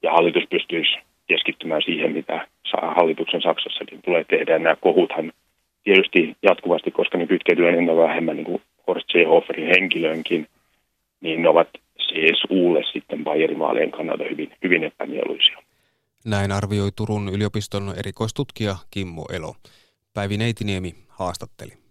ja 0.02 0.12
hallitus 0.12 0.44
pystyisi 0.50 0.98
keskittymään 1.26 1.82
siihen, 1.82 2.12
mitä 2.12 2.46
hallituksen 2.96 3.42
Saksassakin 3.42 4.02
tulee 4.04 4.24
tehdä. 4.24 4.52
Ja 4.52 4.58
nämä 4.58 4.76
kohuthan 4.76 5.32
tietysti 5.84 6.36
jatkuvasti, 6.42 6.90
koska 6.90 7.18
ne 7.18 7.26
kytkeytyy 7.26 7.68
enemmän 7.68 7.96
vähemmän 7.96 8.36
niin 8.36 8.44
kuin 8.44 8.62
Horst 8.86 9.06
Seehoferin 9.12 9.66
henkilöönkin, 9.66 10.46
niin 11.20 11.42
ne 11.42 11.48
ovat 11.48 11.68
CSUlle 11.98 12.82
sitten 12.92 13.24
Bayerin 13.24 13.58
vaalien 13.58 13.90
kannalta 13.90 14.24
hyvin, 14.30 14.52
hyvin 14.62 14.84
epämieluisia. 14.84 15.58
Näin 16.24 16.52
arvioi 16.52 16.90
Turun 16.96 17.28
yliopiston 17.28 17.94
erikoistutkija 17.98 18.76
Kimmo 18.90 19.26
Elo. 19.32 19.54
Päivi 20.14 20.36
Neitiniemi 20.36 20.94
haastatteli. 21.08 21.87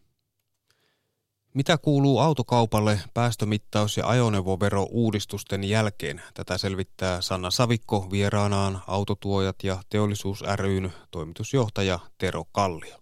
Mitä 1.58 1.78
kuuluu 1.78 2.20
autokaupalle 2.20 3.00
päästömittaus- 3.14 3.98
ja 3.98 4.08
ajoneuvovero-uudistusten 4.08 5.64
jälkeen? 5.64 6.22
Tätä 6.34 6.58
selvittää 6.58 7.22
Sanna 7.22 7.52
Savikko 7.52 8.08
vieraanaan 8.12 8.82
autotuojat 8.88 9.56
ja 9.64 9.78
teollisuus 9.90 10.44
ryn 10.56 10.94
toimitusjohtaja 11.12 12.00
Tero 12.18 12.44
Kallio. 12.52 12.96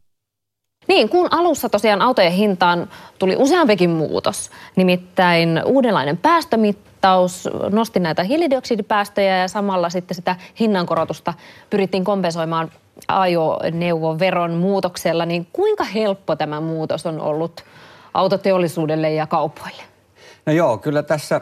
Niin, 0.87 1.09
kun 1.09 1.27
alussa 1.31 1.69
tosiaan 1.69 2.01
autojen 2.01 2.31
hintaan 2.31 2.89
tuli 3.19 3.35
useampikin 3.37 3.89
muutos, 3.89 4.51
nimittäin 4.75 5.61
uudenlainen 5.65 6.17
päästömittaus 6.17 7.49
nosti 7.71 7.99
näitä 7.99 8.23
hiilidioksidipäästöjä 8.23 9.37
ja 9.37 9.47
samalla 9.47 9.89
sitten 9.89 10.15
sitä 10.15 10.35
hinnankorotusta 10.59 11.33
pyrittiin 11.69 12.03
kompensoimaan 12.03 12.71
ajoneuvoveron 13.07 14.53
muutoksella, 14.53 15.25
niin 15.25 15.47
kuinka 15.53 15.83
helppo 15.83 16.35
tämä 16.35 16.61
muutos 16.61 17.05
on 17.05 17.21
ollut 17.21 17.63
autoteollisuudelle 18.15 19.13
ja 19.13 19.27
kaupoille? 19.27 19.83
No 20.45 20.53
joo, 20.53 20.77
kyllä 20.77 21.03
tässä 21.03 21.41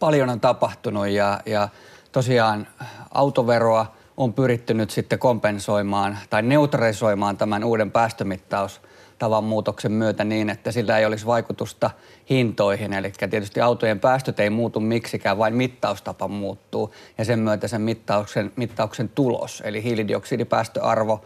paljon 0.00 0.28
on 0.28 0.40
tapahtunut 0.40 1.08
ja, 1.08 1.40
ja 1.46 1.68
tosiaan 2.12 2.66
autoveroa 3.14 3.94
on 4.16 4.32
pyritty 4.32 4.74
nyt 4.74 4.90
sitten 4.90 5.18
kompensoimaan 5.18 6.18
tai 6.30 6.42
neutralisoimaan 6.42 7.36
tämän 7.36 7.64
uuden 7.64 7.90
päästömittaus 7.90 8.80
tavan 9.18 9.44
muutoksen 9.44 9.92
myötä 9.92 10.24
niin, 10.24 10.50
että 10.50 10.72
sillä 10.72 10.98
ei 10.98 11.06
olisi 11.06 11.26
vaikutusta 11.26 11.90
hintoihin. 12.30 12.92
Eli 12.92 13.12
tietysti 13.30 13.60
autojen 13.60 14.00
päästöt 14.00 14.40
ei 14.40 14.50
muutu 14.50 14.80
miksikään, 14.80 15.38
vain 15.38 15.54
mittaustapa 15.54 16.28
muuttuu 16.28 16.94
ja 17.18 17.24
sen 17.24 17.38
myötä 17.38 17.68
sen 17.68 17.82
mittauksen, 17.82 18.52
mittauksen 18.56 19.08
tulos, 19.08 19.62
eli 19.66 19.82
hiilidioksidipäästöarvo 19.82 21.24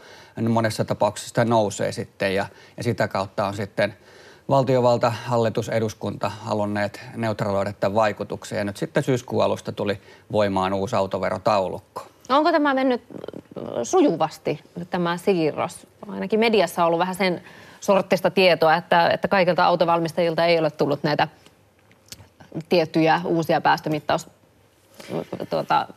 monessa 0.48 0.84
tapauksessa 0.84 1.44
nousee 1.44 1.92
sitten 1.92 2.34
ja, 2.34 2.46
ja 2.76 2.82
sitä 2.82 3.08
kautta 3.08 3.46
on 3.46 3.54
sitten– 3.54 3.94
valtiovalta, 4.48 5.10
hallitus, 5.10 5.68
eduskunta 5.68 6.28
halunneet 6.28 7.00
neutraloida 7.16 7.72
tämän 7.72 7.94
vaikutuksen. 7.94 8.58
Ja 8.58 8.64
nyt 8.64 8.76
sitten 8.76 9.02
syyskuun 9.02 9.44
alusta 9.44 9.72
tuli 9.72 10.00
voimaan 10.32 10.72
uusi 10.72 10.96
autoverotaulukko. 10.96 12.06
Onko 12.28 12.52
tämä 12.52 12.74
mennyt 12.74 13.02
sujuvasti, 13.82 14.60
tämä 14.90 15.16
siirros? 15.16 15.86
Ainakin 16.08 16.40
mediassa 16.40 16.82
on 16.82 16.86
ollut 16.86 16.98
vähän 16.98 17.14
sen 17.14 17.42
sorttista 17.80 18.30
tietoa, 18.30 18.76
että, 18.76 19.08
että 19.08 19.28
kaikilta 19.28 19.64
autovalmistajilta 19.64 20.44
ei 20.44 20.58
ole 20.58 20.70
tullut 20.70 21.02
näitä 21.02 21.28
tiettyjä 22.68 23.20
uusia 23.24 23.60
päästömittaus 23.60 24.28
tuota, 25.50 25.88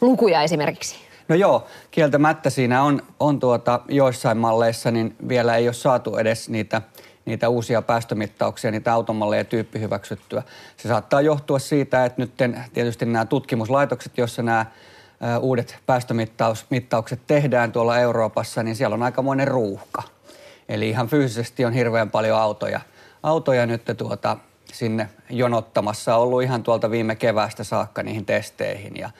lukuja 0.00 0.42
esimerkiksi. 0.42 0.96
No 1.28 1.36
joo, 1.36 1.66
kieltämättä 1.90 2.50
siinä 2.50 2.82
on, 2.82 3.02
on 3.20 3.40
tuota, 3.40 3.80
joissain 3.88 4.38
malleissa, 4.38 4.90
niin 4.90 5.16
vielä 5.28 5.56
ei 5.56 5.68
ole 5.68 5.72
saatu 5.74 6.16
edes 6.16 6.48
niitä 6.48 6.82
niitä 7.30 7.48
uusia 7.48 7.82
päästömittauksia, 7.82 8.70
niitä 8.70 8.92
automalleja 8.92 9.44
tyyppi 9.44 9.80
hyväksyttyä. 9.80 10.42
Se 10.76 10.88
saattaa 10.88 11.20
johtua 11.20 11.58
siitä, 11.58 12.04
että 12.04 12.22
nyt 12.22 12.32
tietysti 12.72 13.06
nämä 13.06 13.24
tutkimuslaitokset, 13.24 14.18
joissa 14.18 14.42
nämä 14.42 14.66
uudet 15.40 15.78
päästömittaukset 15.86 17.20
tehdään 17.26 17.72
tuolla 17.72 17.98
Euroopassa, 17.98 18.62
niin 18.62 18.76
siellä 18.76 18.94
on 18.94 19.02
aikamoinen 19.02 19.48
ruuhka. 19.48 20.02
Eli 20.68 20.88
ihan 20.88 21.08
fyysisesti 21.08 21.64
on 21.64 21.72
hirveän 21.72 22.10
paljon 22.10 22.38
autoja, 22.38 22.80
autoja 23.22 23.66
nyt 23.66 23.82
tuota, 23.96 24.36
sinne 24.72 25.08
jonottamassa. 25.30 26.16
On 26.16 26.22
ollut 26.22 26.42
ihan 26.42 26.62
tuolta 26.62 26.90
viime 26.90 27.16
keväästä 27.16 27.64
saakka 27.64 28.02
niihin 28.02 28.26
testeihin. 28.26 28.96
Ja, 28.96 29.10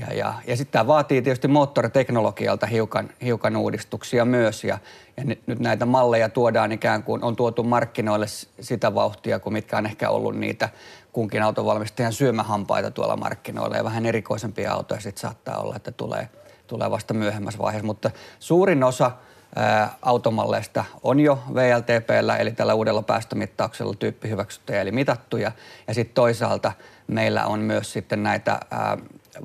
ja, 0.00 0.14
ja, 0.14 0.34
ja 0.46 0.56
sitten 0.56 0.72
tämä 0.72 0.86
vaatii 0.86 1.22
tietysti 1.22 1.48
moottoriteknologialta 1.48 2.66
hiukan, 2.66 3.10
hiukan 3.22 3.56
uudistuksia 3.56 4.24
myös. 4.24 4.64
Ja, 4.64 4.78
ja 5.16 5.24
nyt, 5.24 5.46
nyt 5.46 5.58
näitä 5.58 5.86
malleja 5.86 6.28
tuodaan 6.28 6.72
ikään 6.72 7.02
kuin, 7.02 7.24
on 7.24 7.36
tuotu 7.36 7.62
markkinoille 7.62 8.26
sitä 8.60 8.94
vauhtia, 8.94 9.38
kuin 9.38 9.52
mitkä 9.52 9.78
on 9.78 9.86
ehkä 9.86 10.10
ollut 10.10 10.36
niitä 10.36 10.68
kunkin 11.12 11.42
autovalmistajan 11.42 12.12
syömähampaita 12.12 12.90
tuolla 12.90 13.16
markkinoilla. 13.16 13.76
Ja 13.76 13.84
vähän 13.84 14.06
erikoisempia 14.06 14.72
autoja 14.72 15.00
sitten 15.00 15.20
saattaa 15.20 15.58
olla, 15.58 15.76
että 15.76 15.92
tulee, 15.92 16.28
tulee 16.66 16.90
vasta 16.90 17.14
myöhemmässä 17.14 17.58
vaiheessa. 17.58 17.86
Mutta 17.86 18.10
suurin 18.38 18.84
osa 18.84 19.10
ää, 19.56 19.94
automalleista 20.02 20.84
on 21.02 21.20
jo 21.20 21.38
VLTPllä, 21.54 22.36
eli 22.36 22.52
tällä 22.52 22.74
uudella 22.74 23.02
päästömittauksella 23.02 23.94
tyyppihyväksyttyjä, 23.94 24.80
eli 24.80 24.92
mitattuja. 24.92 25.52
Ja 25.88 25.94
sitten 25.94 26.14
toisaalta 26.14 26.72
meillä 27.06 27.46
on 27.46 27.60
myös 27.60 27.92
sitten 27.92 28.22
näitä 28.22 28.60
ää, 28.70 28.98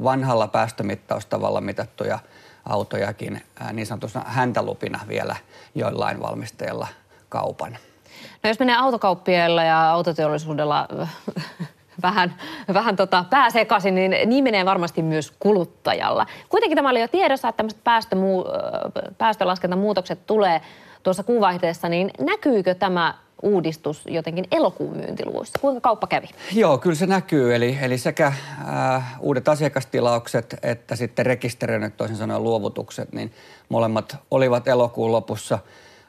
vanhalla 0.04 0.48
päästömittaustavalla 0.48 1.62
mitattuja 1.62 2.20
autojakin 2.65 3.42
niin 3.74 3.88
sanotusti 3.88 4.20
häntälupina 4.25 5.00
vielä 5.08 5.36
joillain 5.75 6.22
valmistajilla 6.22 6.88
kaupan. 7.30 7.77
No 8.44 8.48
jos 8.48 8.60
menee 8.60 8.75
autokauppiailla 8.75 9.63
ja 9.63 9.92
autoteollisuudella 9.92 10.88
vähän, 12.04 12.36
vähän 12.74 12.96
tota 12.96 13.25
pää 13.30 13.50
sekaisin, 13.50 13.96
niin 13.96 14.15
niin 14.25 14.44
menee 14.44 14.65
varmasti 14.65 15.01
myös 15.01 15.34
kuluttajalla. 15.39 16.25
Kuitenkin 16.50 16.75
tämä 16.75 16.89
oli 16.89 17.01
jo 17.01 17.08
tiedossa, 17.08 17.50
että 17.50 17.58
tämmöiset 17.58 17.84
päästömuu, 17.84 18.46
päästölaskentamuutokset 19.18 20.25
tulee 20.25 20.62
tuossa 21.04 21.24
kuuvaihteessa, 21.24 21.89
niin 21.89 22.12
näkyykö 22.20 22.75
tämä 22.75 23.13
uudistus 23.46 24.02
jotenkin 24.08 24.46
elokuun 24.52 24.98
myyntiluvuissa? 24.98 25.60
Kuinka 25.60 25.82
kauppa 25.82 26.08
kävi? 26.08 26.28
Joo, 26.54 26.78
kyllä 26.78 26.96
se 26.96 27.06
näkyy. 27.06 27.56
Eli, 27.56 27.78
eli 27.82 27.98
sekä 27.98 28.28
äh, 28.28 29.16
uudet 29.20 29.48
asiakastilaukset 29.48 30.56
että 30.64 30.96
sitten 30.96 31.25
rekisteröinnit, 31.25 31.98
toisin 31.98 32.18
sanoen 32.18 32.44
luovutukset, 32.44 33.14
niin 33.14 33.32
molemmat 33.70 34.18
olivat 34.32 34.68
elokuun 34.68 35.12
lopussa 35.12 35.60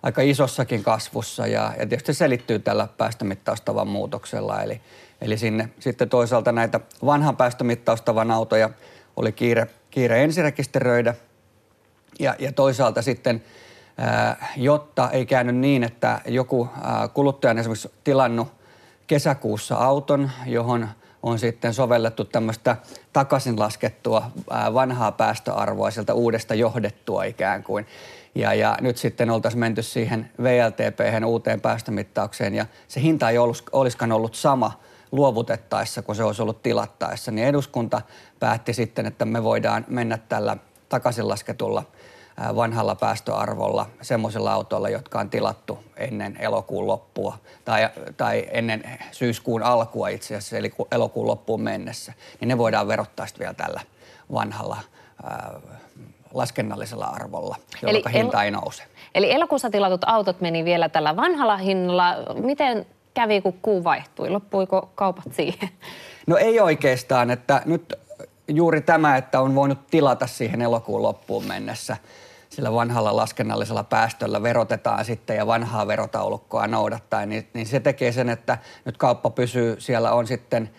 aika 0.03 0.23
isossakin 0.23 0.83
kasvussa 0.83 1.47
ja, 1.47 1.73
ja 1.79 1.87
tietysti 1.87 2.15
se 2.15 2.19
selittyy 2.19 2.59
tällä 2.59 2.89
päästömittaustavan 2.99 3.89
muutoksella. 3.89 4.63
Eli, 4.63 4.81
eli 5.21 5.39
sinne 5.39 5.69
sitten 5.81 6.09
toisaalta 6.09 6.53
näitä 6.53 6.81
vanhan 7.05 7.37
päästömittaustavan 7.37 8.31
autoja 8.31 8.71
oli 9.17 9.33
kiire, 9.33 9.67
kiire 9.91 10.25
ensirekisteröidä 10.25 11.15
ja, 12.21 12.37
ja 12.39 12.53
toisaalta 12.53 13.03
sitten– 13.03 13.43
jotta 14.57 15.11
ei 15.11 15.27
käynyt 15.27 15.57
niin, 15.57 15.85
että 15.85 16.21
joku 16.27 16.69
kuluttaja 17.15 17.51
on 17.51 17.59
esimerkiksi 17.59 17.93
tilannut 18.05 18.49
kesäkuussa 19.07 19.77
auton, 19.77 20.31
johon 20.47 20.89
on 21.23 21.39
sitten 21.39 21.75
sovellettu 21.75 22.25
tämmöistä 22.25 22.77
takaisin 23.13 23.59
laskettua 23.59 24.31
vanhaa 24.75 25.13
päästöarvoa 25.13 25.91
sieltä 25.91 26.15
uudesta 26.15 26.55
johdettua 26.55 27.25
ikään 27.25 27.63
kuin. 27.63 27.87
Ja, 28.35 28.55
ja 28.55 28.77
nyt 28.81 28.97
sitten 28.97 29.31
oltaisiin 29.31 29.61
menty 29.61 29.83
siihen 29.83 30.31
VLTP, 30.43 31.25
uuteen 31.27 31.61
päästömittaukseen, 31.61 32.55
ja 32.55 32.67
se 32.89 33.01
hinta 33.01 33.31
ei 33.31 33.39
olisikaan 33.73 34.13
ollut 34.13 34.35
sama 34.35 34.81
luovutettaessa 35.13 36.03
kuin 36.03 36.17
se 36.17 36.25
olisi 36.25 36.43
ollut 36.43 36.63
tilattaessa. 36.63 37.31
Niin 37.31 37.49
eduskunta 37.49 38.03
päätti 38.41 38.73
sitten, 38.73 39.07
että 39.07 39.25
me 39.25 39.43
voidaan 39.43 39.85
mennä 39.89 40.19
tällä 40.19 40.57
takaisin 40.89 41.29
lasketulla 41.29 41.83
vanhalla 42.57 42.95
päästöarvolla 42.95 43.87
semmoisilla 44.03 44.53
autoilla, 44.53 44.89
jotka 44.89 45.21
on 45.21 45.31
tilattu 45.31 45.79
ennen 45.97 46.37
elokuun 46.41 46.87
loppua 46.87 47.39
tai, 47.65 47.89
tai 48.17 48.47
ennen 48.51 48.99
syyskuun 49.13 49.63
alkua 49.63 50.09
itse 50.09 50.35
asiassa, 50.35 50.57
eli 50.57 50.73
elokuun 50.93 51.27
loppuun 51.27 51.63
mennessä, 51.63 52.13
niin 52.41 52.49
ne 52.49 52.59
voidaan 52.59 52.89
verottaa 52.89 53.27
sitten 53.27 53.45
vielä 53.45 53.55
tällä 53.55 53.81
vanhalla 54.33 54.77
ää, 55.23 55.61
laskennallisella 56.35 57.05
arvolla, 57.05 57.57
jolloin 57.83 58.03
eli 58.07 58.15
hinta 58.15 58.39
el- 58.39 58.45
ei 58.45 58.51
nouse. 58.51 58.83
Eli 59.15 59.33
elokuussa 59.33 59.71
tilatut 59.71 60.05
autot 60.07 60.41
meni 60.41 60.65
vielä 60.65 60.89
tällä 60.89 61.17
vanhalla 61.17 61.57
hinnalla. 61.57 62.17
Miten 62.35 62.87
kävi, 63.15 63.41
kun 63.41 63.59
kuu 63.63 63.85
vaihtui? 63.85 64.31
Loppuiko 64.31 64.91
kaupat 64.95 65.25
siihen? 65.33 65.69
No 66.27 66.37
ei 66.37 66.61
oikeastaan, 66.61 67.31
että 67.31 67.63
nyt 67.65 67.95
juuri 68.49 68.81
tämä, 68.81 69.17
että 69.17 69.41
on 69.41 69.55
voinut 69.55 69.87
tilata 69.91 70.27
siihen 70.27 70.63
elokuun 70.63 71.03
loppuun 71.03 71.45
mennessä– 71.45 71.97
sillä 72.57 72.73
vanhalla 72.73 73.17
laskennallisella 73.17 73.85
päästöllä 73.85 74.43
verotetaan 74.43 75.05
sitten 75.05 75.37
ja 75.37 75.47
vanhaa 75.47 75.87
verotaulukkoa 75.87 76.67
noudattaa, 76.67 77.27
niin, 77.27 77.49
niin 77.55 77.67
se 77.67 77.81
tekee 77.81 78.13
sen, 78.13 78.29
että 78.29 78.59
nyt 78.85 78.97
kauppa 78.97 79.31
pysyy, 79.31 79.81
siellä 79.81 80.13
on 80.13 80.27
sitten– 80.27 80.71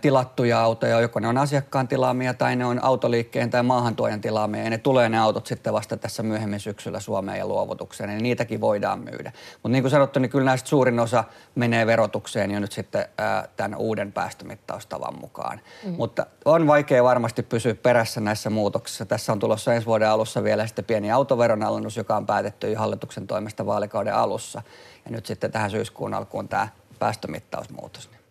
tilattuja 0.00 0.60
autoja, 0.60 1.00
joko 1.00 1.20
ne 1.20 1.28
on 1.28 1.38
asiakkaan 1.38 1.88
tilaamia 1.88 2.34
tai 2.34 2.56
ne 2.56 2.64
on 2.64 2.84
autoliikkeen 2.84 3.50
tai 3.50 3.62
maahantuojan 3.62 4.20
tilaamia 4.20 4.62
ja 4.62 4.70
ne 4.70 4.78
tulee 4.78 5.08
ne 5.08 5.18
autot 5.18 5.46
sitten 5.46 5.72
vasta 5.72 5.96
tässä 5.96 6.22
myöhemmin 6.22 6.60
syksyllä 6.60 7.00
Suomeen 7.00 7.38
ja 7.38 7.46
luovutukseen, 7.46 8.10
niin 8.10 8.22
niitäkin 8.22 8.60
voidaan 8.60 8.98
myydä. 8.98 9.32
Mutta 9.52 9.68
niin 9.68 9.82
kuin 9.82 9.90
sanottu, 9.90 10.20
niin 10.20 10.30
kyllä 10.30 10.44
näistä 10.44 10.68
suurin 10.68 11.00
osa 11.00 11.24
menee 11.54 11.86
verotukseen 11.86 12.50
jo 12.50 12.60
nyt 12.60 12.72
sitten 12.72 13.06
ää, 13.18 13.48
tämän 13.56 13.78
uuden 13.78 14.12
päästömittaustavan 14.12 15.20
mukaan. 15.20 15.60
Mm. 15.84 15.94
Mutta 15.96 16.26
on 16.44 16.66
vaikea 16.66 17.04
varmasti 17.04 17.42
pysyä 17.42 17.74
perässä 17.74 18.20
näissä 18.20 18.50
muutoksissa. 18.50 19.06
Tässä 19.06 19.32
on 19.32 19.38
tulossa 19.38 19.74
ensi 19.74 19.86
vuoden 19.86 20.08
alussa 20.08 20.44
vielä 20.44 20.66
sitten 20.66 20.84
pieni 20.84 21.10
autoveron 21.10 21.62
alennus, 21.62 21.96
joka 21.96 22.16
on 22.16 22.26
päätetty 22.26 22.70
jo 22.70 22.78
hallituksen 22.78 23.26
toimesta 23.26 23.66
vaalikauden 23.66 24.14
alussa. 24.14 24.62
Ja 25.04 25.10
nyt 25.10 25.26
sitten 25.26 25.52
tähän 25.52 25.70
syyskuun 25.70 26.14
alkuun 26.14 26.48
tämä 26.48 26.68
päästömittausmuutos. 26.98 28.21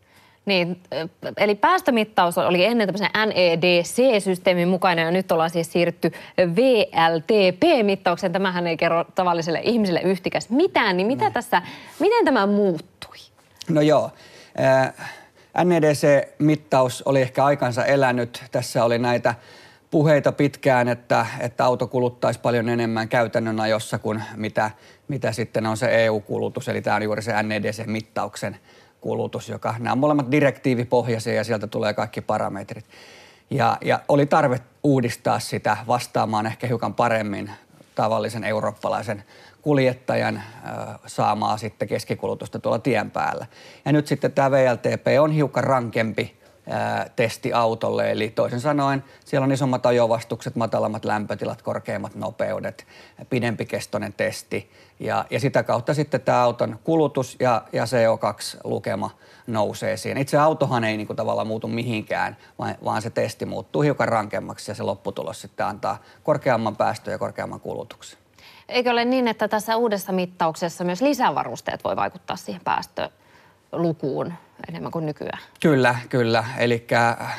Niin, 0.46 0.84
eli 1.38 1.56
päästömittaus 1.56 2.38
oli 2.38 2.66
ennen 2.66 2.88
tämmöisen 2.88 3.10
NEDC-systeemin 3.28 4.68
mukainen 4.68 5.06
ja 5.06 5.12
nyt 5.12 5.32
ollaan 5.32 5.50
siis 5.50 5.72
siirrytty 5.72 6.12
VLTP-mittaukseen. 6.56 8.32
Tämähän 8.32 8.68
ei 8.68 8.78
kerro 8.78 9.04
tavalliselle 9.16 9.62
ihmiselle 9.64 10.02
yhtikäs 10.02 10.50
mitään, 10.50 10.98
niin 10.98 11.08
mitä 11.08 11.26
no. 11.26 11.32
tässä, 11.32 11.62
miten 12.00 12.26
tämä 12.26 12.46
muuttui? 12.46 13.18
No 13.70 13.82
joo, 13.82 14.12
äh, 14.60 14.94
NEDC-mittaus 15.66 17.04
oli 17.06 17.22
ehkä 17.22 17.46
aikansa 17.46 17.86
elänyt. 17.86 18.44
Tässä 18.52 18.84
oli 18.84 19.00
näitä 19.00 19.36
puheita 19.92 20.32
pitkään, 20.32 20.88
että, 20.88 21.26
että 21.40 21.66
auto 21.66 21.88
kuluttaisi 21.88 22.40
paljon 22.40 22.70
enemmän 22.70 23.10
käytännön 23.10 23.60
ajossa 23.60 24.00
kuin 24.00 24.24
mitä, 24.36 24.72
mitä 25.08 25.32
sitten 25.32 25.66
on 25.66 25.78
se 25.78 26.06
EU-kulutus. 26.06 26.70
Eli 26.70 26.82
tämä 26.82 26.96
on 26.96 27.04
juuri 27.04 27.22
se 27.22 27.44
NEDC-mittauksen 27.44 28.58
kulutus, 29.02 29.50
joka 29.50 29.76
nämä 29.80 29.92
on 29.92 29.98
molemmat 29.98 30.32
direktiivipohjaisia 30.32 31.34
ja 31.34 31.44
sieltä 31.44 31.68
tulee 31.68 31.94
kaikki 31.94 32.22
parametrit. 32.22 32.86
Ja, 33.50 33.78
ja 33.82 34.00
oli 34.08 34.26
tarve 34.26 34.60
uudistaa 34.84 35.40
sitä 35.40 35.78
vastaamaan 35.88 36.46
ehkä 36.46 36.68
hiukan 36.68 36.94
paremmin 36.94 37.52
tavallisen 37.96 38.44
eurooppalaisen 38.44 39.24
kuljettajan 39.62 40.38
äh, 40.38 40.44
saamaa 41.06 41.58
sitten 41.58 41.88
keskikulutusta 41.88 42.60
tuolla 42.60 42.80
tien 42.80 43.12
päällä. 43.12 43.46
Ja 43.86 43.92
nyt 43.92 44.08
sitten 44.08 44.32
tämä 44.32 44.52
VLTP 44.52 45.08
on 45.22 45.32
hiukan 45.32 45.64
rankempi 45.64 46.41
testi 47.16 47.54
autolle. 47.54 48.12
Eli 48.12 48.30
toisin 48.30 48.62
sanoen 48.62 49.04
siellä 49.26 49.46
on 49.46 49.52
isommat 49.52 49.86
ajovastukset, 49.86 50.56
matalammat 50.56 51.06
lämpötilat, 51.06 51.62
korkeimmat 51.62 52.16
nopeudet, 52.16 52.88
pidempikestoinen 53.30 54.14
testi. 54.14 54.72
Ja, 55.00 55.26
ja 55.30 55.40
sitä 55.40 55.64
kautta 55.64 55.94
sitten 55.94 56.22
tämä 56.22 56.44
auton 56.44 56.80
kulutus 56.84 57.38
ja, 57.40 57.62
ja 57.74 57.84
CO2-lukema 57.84 59.10
nousee 59.48 59.98
siihen. 59.98 60.18
Itse 60.18 60.38
autohan 60.38 60.84
ei 60.84 60.98
niinku 60.98 61.14
tavallaan 61.14 61.48
muutu 61.48 61.68
mihinkään, 61.68 62.38
vaan, 62.60 62.76
vaan 62.84 63.02
se 63.02 63.10
testi 63.10 63.46
muuttuu 63.46 63.82
hiukan 63.82 64.08
rankemmaksi 64.08 64.72
ja 64.72 64.76
se 64.76 64.84
lopputulos 64.84 65.42
sitten 65.42 65.66
antaa 65.66 65.98
korkeamman 66.24 66.76
päästö 66.76 67.12
ja 67.12 67.18
korkeamman 67.18 67.60
kulutuksen. 67.60 68.20
Eikö 68.70 68.92
ole 68.92 69.06
niin, 69.06 69.28
että 69.28 69.48
tässä 69.48 69.76
uudessa 69.76 70.12
mittauksessa 70.12 70.84
myös 70.84 71.02
lisävarusteet 71.02 71.84
voi 71.84 71.96
vaikuttaa 71.96 72.36
siihen 72.36 72.62
päästölukuun? 72.64 74.34
Enemmän 74.70 74.92
kuin 74.92 75.06
nykyään. 75.06 75.40
Kyllä, 75.62 75.96
kyllä. 76.10 76.44
Eli 76.58 76.88
äh, 76.94 77.38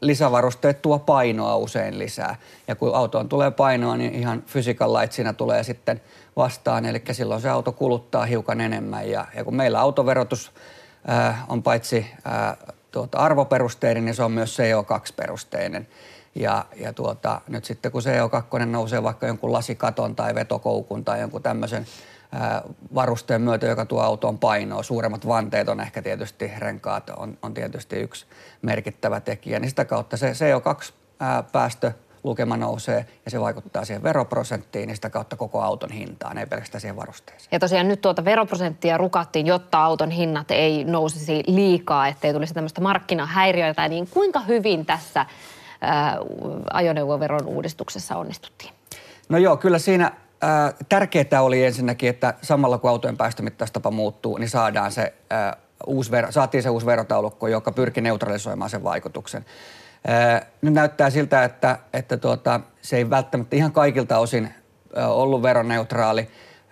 lisävarusteet 0.00 0.82
tuo 0.82 0.98
painoa 0.98 1.56
usein 1.56 1.98
lisää. 1.98 2.36
Ja 2.68 2.74
kun 2.74 2.94
autoon 2.94 3.28
tulee 3.28 3.50
painoa, 3.50 3.96
niin 3.96 4.14
ihan 4.14 4.42
physical 4.52 4.94
light 4.94 5.12
siinä 5.12 5.32
tulee 5.32 5.62
sitten 5.62 6.00
vastaan. 6.36 6.86
Eli 6.86 7.02
silloin 7.12 7.40
se 7.40 7.48
auto 7.48 7.72
kuluttaa 7.72 8.26
hiukan 8.26 8.60
enemmän. 8.60 9.10
Ja, 9.10 9.26
ja 9.34 9.44
kun 9.44 9.54
meillä 9.54 9.80
autoverotus 9.80 10.52
äh, 11.10 11.44
on 11.48 11.62
paitsi 11.62 12.06
äh, 12.26 12.56
tuota 12.90 13.18
arvoperusteinen, 13.18 14.04
niin 14.04 14.14
se 14.14 14.22
on 14.22 14.32
myös 14.32 14.58
CO2-perusteinen. 14.58 15.88
Ja, 16.34 16.64
ja 16.76 16.92
tuota, 16.92 17.40
nyt 17.48 17.64
sitten 17.64 17.92
kun 17.92 18.02
CO2 18.02 18.64
nousee 18.64 19.02
vaikka 19.02 19.26
jonkun 19.26 19.52
lasikaton 19.52 20.16
tai 20.16 20.34
vetokoukun 20.34 21.04
tai 21.04 21.20
jonkun 21.20 21.42
tämmöisen 21.42 21.86
varusteen 22.94 23.40
myötä, 23.40 23.66
joka 23.66 23.86
tuo 23.86 24.00
autoon 24.00 24.38
painoa. 24.38 24.82
Suuremmat 24.82 25.26
vanteet 25.26 25.68
on 25.68 25.80
ehkä 25.80 26.02
tietysti, 26.02 26.52
renkaat 26.58 27.10
on, 27.10 27.38
on 27.42 27.54
tietysti 27.54 27.96
yksi 27.96 28.26
merkittävä 28.62 29.20
tekijä. 29.20 29.60
Niin 29.60 29.70
sitä 29.70 29.84
kautta 29.84 30.16
se 30.16 30.32
CO2-päästö 30.32 31.92
lukema 32.24 32.56
nousee 32.56 33.06
ja 33.24 33.30
se 33.30 33.40
vaikuttaa 33.40 33.84
siihen 33.84 34.02
veroprosenttiin 34.02 34.86
niin 34.86 34.96
sitä 34.96 35.10
kautta 35.10 35.36
koko 35.36 35.62
auton 35.62 35.90
hintaan, 35.90 36.38
ei 36.38 36.46
pelkästään 36.46 36.80
siihen 36.80 36.96
varusteeseen. 36.96 37.48
Ja 37.52 37.58
tosiaan 37.58 37.88
nyt 37.88 38.00
tuota 38.00 38.24
veroprosenttia 38.24 38.96
rukattiin, 38.96 39.46
jotta 39.46 39.84
auton 39.84 40.10
hinnat 40.10 40.50
ei 40.50 40.84
nousisi 40.84 41.42
liikaa, 41.46 42.08
ettei 42.08 42.32
tulisi 42.32 42.54
tämmöistä 42.54 42.80
markkinahäiriöitä. 42.80 43.88
Niin 43.88 44.08
kuinka 44.10 44.40
hyvin 44.40 44.86
tässä 44.86 45.26
ää, 45.80 46.18
ajoneuvoveron 46.72 47.46
uudistuksessa 47.46 48.16
onnistuttiin? 48.16 48.72
No 49.28 49.38
joo, 49.38 49.56
kyllä 49.56 49.78
siinä 49.78 50.12
tärkeää 50.88 51.42
oli 51.42 51.64
ensinnäkin, 51.64 52.08
että 52.08 52.34
samalla 52.42 52.78
kun 52.78 52.90
autojen 52.90 53.16
päästömittaustapa 53.16 53.90
muuttuu, 53.90 54.38
niin 54.38 54.50
saadaan 54.50 54.92
se, 54.92 55.14
ää, 55.30 55.56
uusi 55.86 56.10
vero, 56.10 56.32
saatiin 56.32 56.62
se 56.62 56.70
uusi 56.70 56.86
verotaulukko, 56.86 57.48
joka 57.48 57.72
pyrki 57.72 58.00
neutralisoimaan 58.00 58.70
sen 58.70 58.84
vaikutuksen. 58.84 59.44
Ää, 60.06 60.46
nyt 60.62 60.74
näyttää 60.74 61.10
siltä, 61.10 61.44
että, 61.44 61.78
että 61.92 62.16
tuota, 62.16 62.60
se 62.82 62.96
ei 62.96 63.10
välttämättä 63.10 63.56
ihan 63.56 63.72
kaikilta 63.72 64.18
osin 64.18 64.54
ollut 64.96 65.42
veroneutraali. 65.42 66.28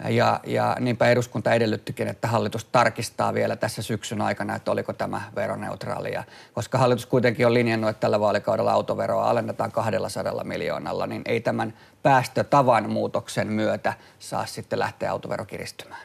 Ja, 0.09 0.41
ja 0.47 0.77
niinpä 0.81 1.09
eduskunta 1.09 1.53
edellyttikin, 1.53 2.09
että 2.09 2.29
hallitus 2.29 2.65
tarkistaa 2.65 3.35
vielä 3.35 3.57
tässä 3.57 3.83
syksyn 3.83 4.23
aikana, 4.23 4.57
että 4.57 4.71
oliko 4.71 4.93
tämä 4.93 5.23
veroneutraali. 5.35 6.13
Ja 6.13 6.25
koska 6.53 6.79
hallitus 6.79 7.07
kuitenkin 7.07 7.47
on 7.47 7.55
linjannut, 7.55 7.91
että 7.91 8.01
tällä 8.01 8.21
vaalikaudella 8.21 8.73
autoveroa 8.73 9.31
alennetaan 9.31 9.73
200 9.73 10.45
miljoonalla, 10.45 11.07
niin 11.07 11.23
ei 11.25 11.41
tämän 11.41 11.75
päästötavan 12.03 12.91
muutoksen 12.91 13.53
myötä 13.53 13.95
saa 14.19 14.47
sitten 14.47 14.79
lähteä 14.79 15.13
autovero 15.13 15.45
kiristymään. 15.45 16.01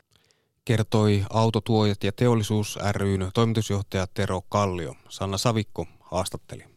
Kertoi 0.65 1.25
Autotuojat 1.29 2.03
ja 2.03 2.11
teollisuus 2.11 2.79
ryn 2.91 3.29
toimitusjohtaja 3.33 4.07
Tero 4.13 4.41
Kallio. 4.49 4.95
Sanna 5.09 5.37
Savikko 5.37 5.87
haastatteli. 5.99 6.70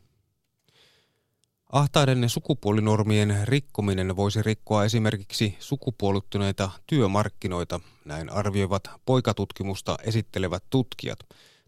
Ahtaiden 1.74 2.28
sukupuolinormien 2.28 3.36
rikkominen 3.44 4.16
voisi 4.16 4.42
rikkoa 4.42 4.84
esimerkiksi 4.84 5.56
sukupuolittuneita 5.60 6.70
työmarkkinoita, 6.86 7.80
näin 8.04 8.30
arvioivat 8.30 8.90
poikatutkimusta 9.04 9.96
esittelevät 10.02 10.64
tutkijat. 10.70 11.18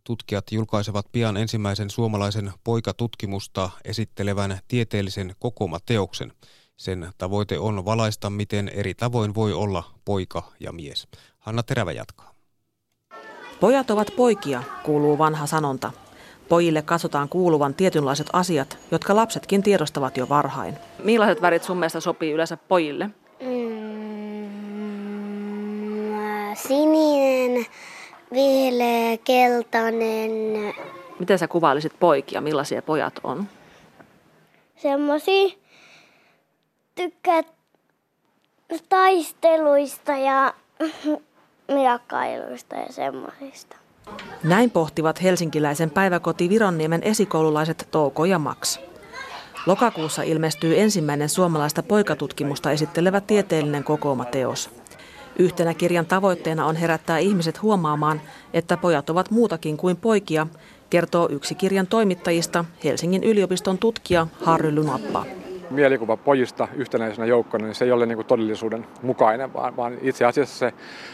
Tutkijat 0.04 0.52
julkaisevat 0.52 1.06
pian 1.12 1.36
ensimmäisen 1.36 1.90
suomalaisen 1.90 2.52
poikatutkimusta 2.64 3.70
esittelevän 3.84 4.58
tieteellisen 4.68 5.34
kokomateoksen. 5.38 6.32
Sen 6.76 7.10
tavoite 7.18 7.58
on 7.58 7.84
valaista, 7.84 8.30
miten 8.30 8.68
eri 8.68 8.94
tavoin 8.94 9.34
voi 9.34 9.52
olla 9.52 9.84
poika 10.04 10.52
ja 10.60 10.72
mies. 10.72 11.08
Hanna 11.38 11.62
Terävä 11.62 11.92
jatkaa. 11.92 12.34
Pojat 13.60 13.90
ovat 13.90 14.08
poikia, 14.16 14.62
kuuluu 14.82 15.18
vanha 15.18 15.46
sanonta. 15.46 16.05
Pojille 16.48 16.82
katsotaan 16.82 17.28
kuuluvan 17.28 17.74
tietynlaiset 17.74 18.26
asiat, 18.32 18.78
jotka 18.90 19.16
lapsetkin 19.16 19.62
tiedostavat 19.62 20.16
jo 20.16 20.28
varhain. 20.28 20.74
Millaiset 21.04 21.42
värit 21.42 21.62
sun 21.62 21.76
mielestä 21.76 22.00
sopii 22.00 22.32
yleensä 22.32 22.56
pojille? 22.56 23.10
Mm, 23.40 24.46
sininen, 26.54 27.66
vihreä, 28.32 29.18
keltainen. 29.24 30.30
Miten 31.18 31.38
sä 31.38 31.48
kuvailisit 31.48 31.92
poikia? 32.00 32.40
Millaisia 32.40 32.82
pojat 32.82 33.20
on? 33.24 33.48
Semmoisia 34.76 35.48
tykkää 36.94 37.42
taisteluista 38.88 40.12
ja 40.12 40.54
miakkailuista 41.74 42.76
ja 42.76 42.92
semmoisista. 42.92 43.76
Näin 44.44 44.70
pohtivat 44.70 45.22
helsinkiläisen 45.22 45.90
päiväkoti 45.90 46.48
Vironniemen 46.48 47.02
esikoululaiset 47.02 47.88
Touko 47.90 48.24
ja 48.24 48.38
Max. 48.38 48.78
Lokakuussa 49.66 50.22
ilmestyy 50.22 50.80
ensimmäinen 50.80 51.28
suomalaista 51.28 51.82
poikatutkimusta 51.82 52.70
esittelevä 52.70 53.20
tieteellinen 53.20 53.84
kokoomateos. 53.84 54.70
Yhtenä 55.38 55.74
kirjan 55.74 56.06
tavoitteena 56.06 56.66
on 56.66 56.76
herättää 56.76 57.18
ihmiset 57.18 57.62
huomaamaan, 57.62 58.20
että 58.52 58.76
pojat 58.76 59.10
ovat 59.10 59.30
muutakin 59.30 59.76
kuin 59.76 59.96
poikia, 59.96 60.46
kertoo 60.90 61.28
yksi 61.30 61.54
kirjan 61.54 61.86
toimittajista 61.86 62.64
Helsingin 62.84 63.24
yliopiston 63.24 63.78
tutkija 63.78 64.26
Harry 64.42 64.74
Lunappa 64.74 65.26
mielikuva 65.70 66.16
pojista 66.16 66.68
yhtenäisenä 66.74 67.26
joukkona, 67.26 67.64
niin 67.64 67.74
se 67.74 67.84
ei 67.84 67.92
ole 67.92 68.06
niin 68.06 68.16
kuin 68.16 68.26
todellisuuden 68.26 68.86
mukainen, 69.02 69.52
vaan, 69.52 69.76
vaan 69.76 69.98
itse 70.02 70.24
asiassa 70.24 70.58
se 70.58 70.72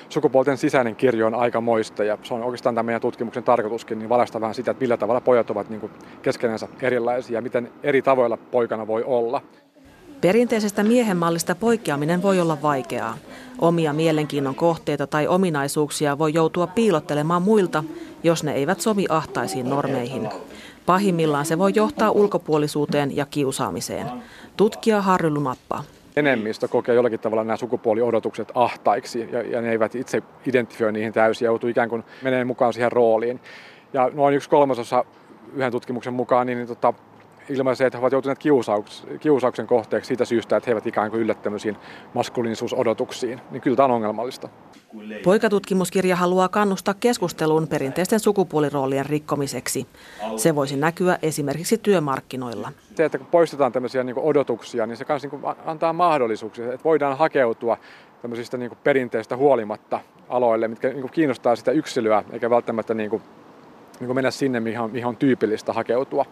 sukupuolten 0.09 0.57
sisäinen 0.57 0.97
kirjo 0.97 1.27
on 1.27 1.35
aika 1.35 1.61
moista 1.61 2.05
ja 2.05 2.19
se 2.23 2.35
on 2.35 2.43
oikeastaan 2.43 2.75
tämä 2.75 2.83
meidän 2.83 3.01
tutkimuksen 3.01 3.43
tarkoituskin, 3.45 3.99
niin 3.99 4.09
valaista 4.09 4.41
vähän 4.41 4.55
sitä, 4.55 4.71
että 4.71 4.83
millä 4.83 4.97
tavalla 4.97 5.21
pojat 5.21 5.51
ovat 5.51 5.69
niin 5.69 5.81
kuin 5.81 5.93
keskenänsä 6.23 6.69
erilaisia 6.83 7.38
ja 7.38 7.43
miten 7.43 7.73
eri 7.83 8.03
tavoilla 8.03 8.37
poikana 8.37 8.87
voi 8.87 9.03
olla. 9.05 9.43
Perinteisestä 10.21 10.83
miehenmallista 10.83 11.55
poikkeaminen 11.55 12.23
voi 12.23 12.41
olla 12.41 12.62
vaikeaa. 12.62 13.17
Omia 13.59 13.93
mielenkiinnon 13.93 14.55
kohteita 14.55 15.07
tai 15.07 15.27
ominaisuuksia 15.27 16.19
voi 16.19 16.35
joutua 16.35 16.67
piilottelemaan 16.67 17.43
muilta, 17.43 17.85
jos 18.23 18.45
ne 18.45 18.53
eivät 18.53 18.81
sovi 18.81 19.07
ahtaisiin 19.09 19.71
normeihin. 19.71 20.29
Pahimmillaan 20.87 21.47
se 21.47 21.59
voi 21.59 21.73
johtaa 21.75 22.11
ulkopuolisuuteen 22.11 23.17
ja 23.17 23.27
kiusaamiseen. 23.27 24.07
Tutkija 24.57 25.03
Harry 25.03 25.31
Lunappa. 25.31 25.85
Enemmistö 26.17 26.69
kokee 26.69 26.95
jollakin 26.95 27.21
tavalla 27.21 27.45
nämä 27.45 27.57
sukupuoliodotukset 27.57 28.53
ahtaiksi 28.55 29.29
ja, 29.33 29.43
ja 29.43 29.61
ne 29.61 29.71
eivät 29.71 29.95
itse 29.95 30.23
identifioi 30.47 30.93
niihin 30.93 31.12
täysin 31.12 31.47
ja 31.47 31.49
joutuu 31.49 31.71
ikään 31.71 31.88
kuin 31.88 32.05
menee 32.23 32.45
mukaan 32.45 32.73
siihen 32.73 32.93
rooliin. 32.93 33.41
Ja 33.93 34.11
noin 34.15 34.35
yksi 34.35 34.49
kolmasosa 34.49 35.05
yhden 35.55 35.73
tutkimuksen 35.73 36.12
mukaan 36.12 36.47
niin, 36.47 36.59
niin 36.59 36.69
tota, 36.69 36.95
ilmaisee, 37.48 37.87
että 37.87 37.98
he 37.98 38.02
ovat 38.02 38.12
joutuneet 38.12 38.38
kiusauks, 38.38 39.07
kiusauksen 39.20 39.66
kohteeksi 39.66 40.09
siitä 40.09 40.24
syystä, 40.24 40.57
että 40.57 40.70
he 40.70 40.72
eivät 40.72 40.87
ikään 40.87 41.11
kuin 41.11 41.20
yllä 41.22 41.35
tämmöisiin 41.35 41.76
maskuliinisuusodotuksiin. 42.14 43.40
Niin 43.50 43.61
kyllä 43.61 43.76
tämä 43.76 43.85
on 43.85 43.90
ongelmallista. 43.90 44.48
Poikatutkimuskirja 45.24 46.16
haluaa 46.16 46.48
kannustaa 46.48 46.94
keskusteluun 47.00 47.68
perinteisten 47.68 48.20
sukupuoliroolien 48.20 49.07
rikkomiseksi. 49.07 49.87
Se 50.37 50.55
voisi 50.55 50.76
näkyä 50.76 51.18
esimerkiksi 51.22 51.78
työmarkkinoilla. 51.78 52.72
Se, 52.94 53.05
että 53.05 53.18
kun 53.18 53.26
poistetaan 53.26 53.72
tämmöisiä 53.72 54.05
niin 54.05 54.18
odotuksia, 54.18 54.87
niin 54.87 54.96
se 54.96 55.05
myös 55.09 55.22
niin 55.22 55.42
antaa 55.66 55.92
mahdollisuuksia, 55.92 56.72
että 56.72 56.85
voidaan 56.85 57.18
hakeutua 57.18 57.76
tämmöisistä 58.22 58.57
niin 58.57 58.70
perinteistä 58.85 59.37
huolimatta 59.37 60.00
aloille, 60.28 60.68
mitkä 60.68 60.88
niin 60.88 61.11
kiinnostaa 61.11 61.57
sitä 61.57 61.70
yksilöä, 61.70 62.24
eikä 62.33 62.50
välttämättä 62.50 62.94
niin 62.94 63.11
kuin, 63.11 63.22
niin 64.00 64.07
kuin 64.07 64.14
mennä 64.14 64.31
sinne, 64.31 64.61
mihin 64.61 64.81
on, 64.81 64.90
mihin 64.90 65.07
on 65.07 65.16
tyypillistä 65.16 65.72
hakeutua. 65.72 66.24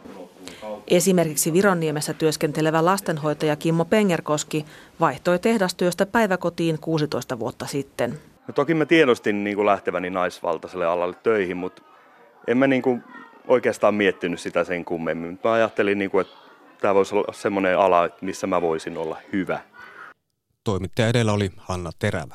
Esimerkiksi 0.91 1.53
Vironniemessä 1.53 2.15
työskentelevä 2.15 2.85
lastenhoitaja 2.85 3.57
Kimmo 3.57 3.85
Pengerkoski 3.85 4.65
vaihtoi 5.01 5.39
tehdastyöstä 5.39 6.07
päiväkotiin 6.07 6.79
16 6.79 7.39
vuotta 7.39 7.67
sitten. 7.67 8.19
No 8.49 8.55
toki 8.55 8.75
mä 8.75 8.87
tiedostin 8.87 9.45
niin 9.45 9.57
kuin 9.57 9.67
lähteväni 9.67 10.11
naisvaltaiselle 10.11 10.87
alalle 10.87 11.17
töihin, 11.23 11.57
mutta 11.57 11.83
en 12.47 12.59
mä 12.59 12.67
niin 12.67 12.83
kuin 12.83 13.05
oikeastaan 13.49 13.95
miettinyt 13.95 14.41
sitä 14.41 14.65
sen 14.65 14.85
kummemmin. 14.85 15.39
Mä 15.45 15.53
ajattelin, 15.53 15.99
niin 15.99 16.11
kuin, 16.11 16.21
että 16.21 16.37
tämä 16.81 16.95
voisi 16.95 17.15
olla 17.15 17.33
semmoinen 17.33 17.79
ala, 17.79 18.09
missä 18.21 18.47
mä 18.47 18.63
voisin 18.63 18.99
olla 18.99 19.17
hyvä. 19.33 19.61
Toimittaja 20.65 21.09
edellä 21.09 21.33
oli 21.33 21.51
Hanna 21.57 21.91
Terävä. 21.99 22.35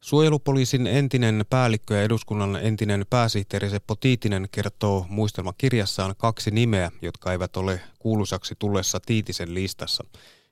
Suojelupoliisin 0.00 0.86
entinen 0.86 1.44
päällikkö 1.50 1.94
ja 1.94 2.02
eduskunnan 2.02 2.56
entinen 2.56 3.06
pääsihteeri 3.10 3.70
Seppo 3.70 3.94
Tiitinen 3.94 4.48
kertoo 4.52 5.06
muistelmakirjassaan 5.08 6.14
kaksi 6.18 6.50
nimeä, 6.50 6.90
jotka 7.02 7.32
eivät 7.32 7.56
ole 7.56 7.80
kuuluisaksi 7.98 8.54
tullessa 8.58 9.00
Tiitisen 9.06 9.54
listassa. 9.54 10.04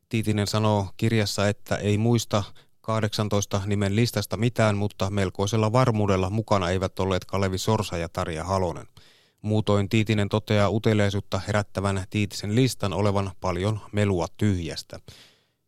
Tiitinen 0.09 0.47
sanoo 0.47 0.89
kirjassa, 0.97 1.49
että 1.49 1.77
ei 1.77 1.99
muista 1.99 2.45
18 2.81 3.63
nimen 3.67 3.97
listasta 3.97 4.37
mitään, 4.37 4.77
mutta 4.77 5.11
melkoisella 5.11 5.73
varmuudella 5.73 6.31
mukana 6.31 6.71
eivät 6.71 6.99
olleet 6.99 7.25
Kalevi 7.25 7.59
Sorsa 7.59 7.97
ja 7.97 8.09
Tarja 8.09 8.45
Halonen. 8.45 8.87
Muutoin 9.43 9.89
Tiitinen 9.89 10.29
toteaa 10.29 10.71
uteliaisuutta 10.71 11.41
herättävän 11.47 12.05
Tiitisen 12.11 12.55
listan 12.55 12.93
olevan 12.93 13.31
paljon 13.41 13.81
melua 13.93 14.27
tyhjästä. 14.37 15.01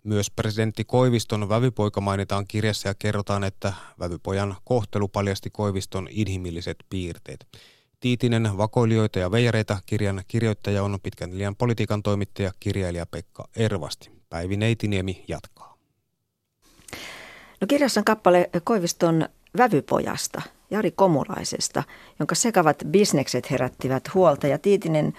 Myös 0.05 0.31
presidentti 0.31 0.85
Koiviston 0.85 1.49
vävypoika 1.49 2.01
mainitaan 2.01 2.47
kirjassa 2.49 2.89
ja 2.89 2.95
kerrotaan, 2.95 3.45
että 3.45 3.73
vävypojan 3.99 4.57
kohtelu 4.65 5.09
paljasti 5.09 5.51
Koiviston 5.51 6.09
inhimilliset 6.11 6.77
piirteet. 6.91 7.47
Tiitinen 8.01 8.59
vakoilijoita 8.59 9.19
ja 9.19 9.31
veijareita 9.31 9.79
kirjan 9.87 10.23
kirjoittaja 10.29 10.83
on 10.83 10.99
pitkän 11.03 11.39
liian 11.39 11.57
politiikan 11.57 12.03
toimittaja 12.03 12.53
kirjailija 12.61 13.07
Pekka 13.07 13.49
Ervasti. 13.57 14.11
Päivi 14.31 14.57
Neitiniemi 14.57 15.25
jatkaa. 15.29 15.77
No 17.61 17.67
kirjassa 17.69 18.01
on 18.01 18.05
kappale 18.05 18.51
Koiviston 18.65 19.29
vävypojasta, 19.59 20.43
Jari 20.71 20.91
Komulaisesta, 20.91 21.83
jonka 22.19 22.35
sekavat 22.35 22.83
bisnekset 22.87 23.51
herättivät 23.51 24.15
huolta 24.15 24.47
ja 24.47 24.59
Tiitinen 24.59 25.13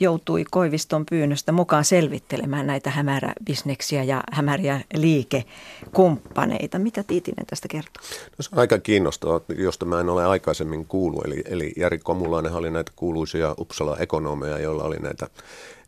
joutui 0.00 0.44
Koiviston 0.50 1.06
pyynnöstä 1.10 1.52
mukaan 1.52 1.84
selvittelemään 1.84 2.66
näitä 2.66 2.90
hämäräbisneksiä 2.90 4.04
ja 4.04 4.22
hämäriä 4.32 4.80
liikekumppaneita. 4.94 6.78
Mitä 6.78 7.02
Tiitinen 7.02 7.46
tästä 7.46 7.68
kertoo? 7.68 8.02
No 8.38 8.42
se 8.42 8.48
on 8.52 8.58
aika 8.58 8.78
kiinnostavaa, 8.78 9.40
josta 9.56 9.84
mä 9.84 10.00
en 10.00 10.08
ole 10.08 10.26
aikaisemmin 10.26 10.86
kuullut. 10.86 11.24
Eli, 11.24 11.42
eli 11.44 11.72
Jari 11.76 11.98
Komulainen 11.98 12.52
oli 12.52 12.70
näitä 12.70 12.92
kuuluisia 12.96 13.54
Uppsala-ekonomeja, 13.58 14.58
joilla 14.58 14.84
oli 14.84 14.96
näitä 14.96 15.28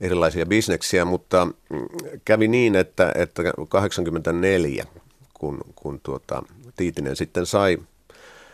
erilaisia 0.00 0.46
bisneksiä, 0.46 1.04
mutta 1.04 1.44
mm, 1.44 1.86
kävi 2.24 2.48
niin, 2.48 2.76
että, 2.76 3.12
että 3.14 3.42
84, 3.68 4.84
kun, 5.34 5.60
kun 5.74 6.00
tuota, 6.02 6.42
Tiitinen 6.76 7.16
sitten 7.16 7.46
sai 7.46 7.78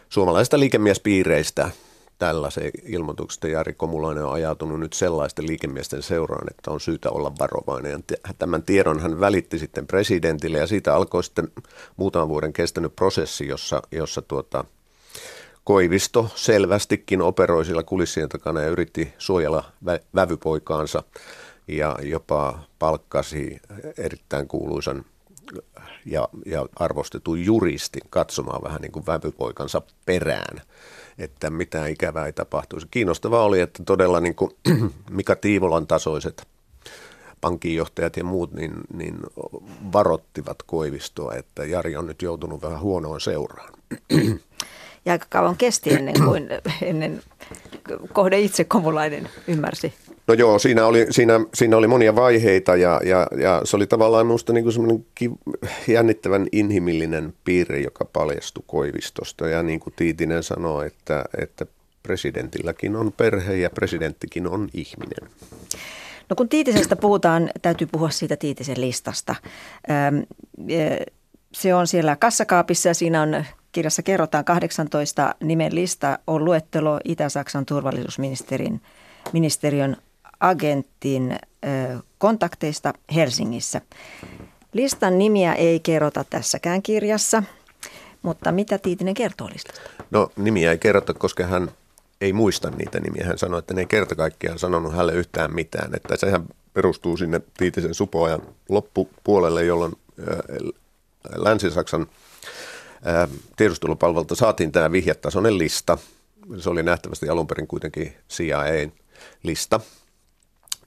suomalaisista 0.09 0.61
liikemiespiireistä 0.61 1.71
tällaisen 2.19 2.71
ilmoituksen 2.85 3.51
Jari 3.51 3.73
Komulainen 3.73 4.25
on 4.25 4.33
ajautunut 4.33 4.81
nyt 4.81 4.93
sellaisten 4.93 5.47
liikemiesten 5.47 6.03
seuraan, 6.03 6.47
että 6.51 6.71
on 6.71 6.81
syytä 6.81 7.11
olla 7.11 7.33
varovainen. 7.39 8.05
Tämän 8.39 8.63
tiedon 8.63 9.01
hän 9.01 9.21
välitti 9.21 9.59
sitten 9.59 9.87
presidentille 9.87 10.59
ja 10.59 10.67
siitä 10.67 10.95
alkoi 10.95 11.25
sitten 11.25 11.49
muutaman 11.97 12.29
vuoden 12.29 12.53
kestänyt 12.53 12.97
prosessi, 12.97 13.47
jossa, 13.49 13.83
jossa 13.93 14.23
tuota, 14.23 14.65
Koivisto 15.67 16.31
selvästikin 16.35 17.23
operoi 17.23 17.65
sillä 17.65 17.83
kulissien 17.83 18.29
takana 18.29 18.61
ja 18.61 18.69
yritti 18.69 19.15
suojella 19.19 19.65
vä- 19.87 20.05
vävypoikaansa 20.15 21.03
ja 21.69 21.97
jopa 22.03 22.59
palkkasi 22.79 23.61
erittäin 23.99 24.49
kuuluisan 24.49 25.05
ja, 26.05 26.29
ja 26.47 26.67
arvostetun 26.77 27.45
juristin 27.45 28.03
katsomaan 28.11 28.63
vähän 28.63 28.81
niin 28.81 28.93
kuin 28.93 29.07
vävypoikansa 29.07 29.83
perään, 30.05 30.63
että 31.19 31.51
mitään 31.51 31.91
ikävää 31.91 32.27
ei 32.27 32.33
tapahtuisi. 32.33 32.87
Kiinnostavaa 32.91 33.45
oli, 33.45 33.61
että 33.61 33.83
todella 33.85 34.21
niin 34.21 34.35
kuin 34.35 34.51
Mika 35.11 35.37
Tiivolan 35.37 35.87
tasoiset 35.87 36.47
pankinjohtajat 37.41 38.17
ja 38.17 38.25
muut 38.25 38.53
niin, 38.53 38.73
niin 38.95 39.19
varottivat 39.93 40.63
Koivistoa, 40.67 41.35
että 41.35 41.65
Jari 41.65 41.97
on 41.97 42.07
nyt 42.07 42.23
joutunut 42.23 42.63
vähän 42.63 42.81
huonoon 42.81 43.21
seuraan. 43.21 43.73
Ja 45.05 45.13
aika 45.13 45.27
kauan 45.31 45.57
kesti 45.57 45.95
ennen 45.95 46.15
kuin 46.25 46.49
ennen 46.83 47.23
kohde 48.13 48.41
itse 48.41 48.65
komulainen 48.65 49.29
ymmärsi 49.49 49.95
No 50.27 50.35
joo, 50.35 50.59
siinä 50.59 50.87
oli, 50.87 51.07
siinä, 51.11 51.41
siinä 51.55 51.77
oli 51.77 51.87
monia 51.87 52.17
vaiheita 52.17 52.77
ja, 52.77 53.01
ja, 53.05 53.27
ja 53.39 53.61
se 53.65 53.77
oli 53.77 53.87
tavallaan 53.87 54.27
minusta 54.27 54.53
niin 54.53 54.73
semmoinen 54.73 55.07
jännittävän 55.89 56.47
inhimillinen 56.53 57.35
piirre, 57.45 57.81
joka 57.81 58.05
paljastui 58.05 58.65
Koivistosta. 58.67 59.49
Ja 59.49 59.63
niin 59.63 59.81
kuin 59.81 59.95
Tiitinen 59.97 60.43
sanoi, 60.43 60.87
että, 60.87 61.25
että 61.39 61.67
presidentilläkin 62.03 62.97
on 62.97 63.13
perhe 63.13 63.57
ja 63.57 63.71
presidenttikin 63.71 64.47
on 64.47 64.69
ihminen. 64.75 65.31
No 66.31 66.37
kun 66.37 66.49
Tiitisestä 66.49 66.97
puhutaan, 66.97 67.51
täytyy 67.63 67.89
puhua 67.93 68.11
siitä 68.11 68.37
Tiitisen 68.37 68.81
listasta. 68.81 69.35
Se 71.53 71.75
on 71.75 71.87
siellä 71.87 72.17
kassakaapissa 72.17 72.89
ja 72.89 72.95
siinä 72.95 73.23
on 73.23 73.45
kirjassa 73.73 74.03
kerrotaan 74.03 74.45
18 74.45 75.35
nimen 75.43 75.75
lista 75.75 76.19
on 76.27 76.45
luettelo 76.45 77.01
Itä-Saksan 77.05 77.67
turvallisuusministerin 77.67 78.81
ministeriön 79.33 79.97
agentin 80.41 81.39
kontakteista 82.19 82.93
Helsingissä. 83.15 83.81
Listan 84.73 85.19
nimiä 85.19 85.55
ei 85.55 85.81
kerrota 85.81 86.25
tässäkään 86.31 86.83
kirjassa, 86.83 87.43
mutta 88.23 88.53
mitä 88.53 88.79
Tiitinen 88.79 89.15
kertoo 89.15 89.49
listasta? 89.53 89.81
No 90.11 90.31
nimiä 90.37 90.71
ei 90.71 90.79
kerrota, 90.79 91.15
koska 91.15 91.47
hän 91.47 91.71
ei 92.21 92.33
muista 92.33 92.71
niitä 92.71 93.01
nimiä. 93.01 93.27
Hän 93.27 93.39
sanoi, 93.39 93.59
että 93.59 93.75
ne 93.75 93.81
ei 93.81 93.87
kerta 93.87 94.15
kaikkiaan 94.15 94.59
sanonut 94.59 94.93
hänelle 94.93 95.15
yhtään 95.15 95.55
mitään. 95.55 95.95
Että 95.95 96.17
sehän 96.17 96.45
perustuu 96.73 97.17
sinne 97.17 97.41
Tiitisen 97.57 97.95
supoajan 97.95 98.43
loppupuolelle, 98.69 99.65
jolloin 99.65 99.93
Länsi-Saksan 101.37 102.07
tiedustelupalvelulta 103.57 104.35
saatiin 104.35 104.73
tämä 104.73 104.93
vihjetasoinen 104.93 105.59
lista. 105.59 105.99
Se 106.59 106.71
oli 106.71 106.83
nähtävästi 106.83 107.29
alun 107.29 107.47
perin 107.47 107.67
kuitenkin 107.67 108.15
CIA-lista. 108.31 109.81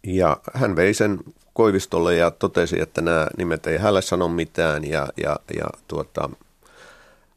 Ja 0.03 0.37
hän 0.53 0.75
vei 0.75 0.93
sen 0.93 1.19
Koivistolle 1.53 2.15
ja 2.15 2.31
totesi, 2.31 2.81
että 2.81 3.01
nämä 3.01 3.27
nimet 3.37 3.67
ei 3.67 3.77
hänelle 3.77 4.01
sano 4.01 4.27
mitään 4.27 4.85
ja, 4.85 5.07
ja, 5.23 5.35
ja 5.59 5.65
tuota, 5.87 6.29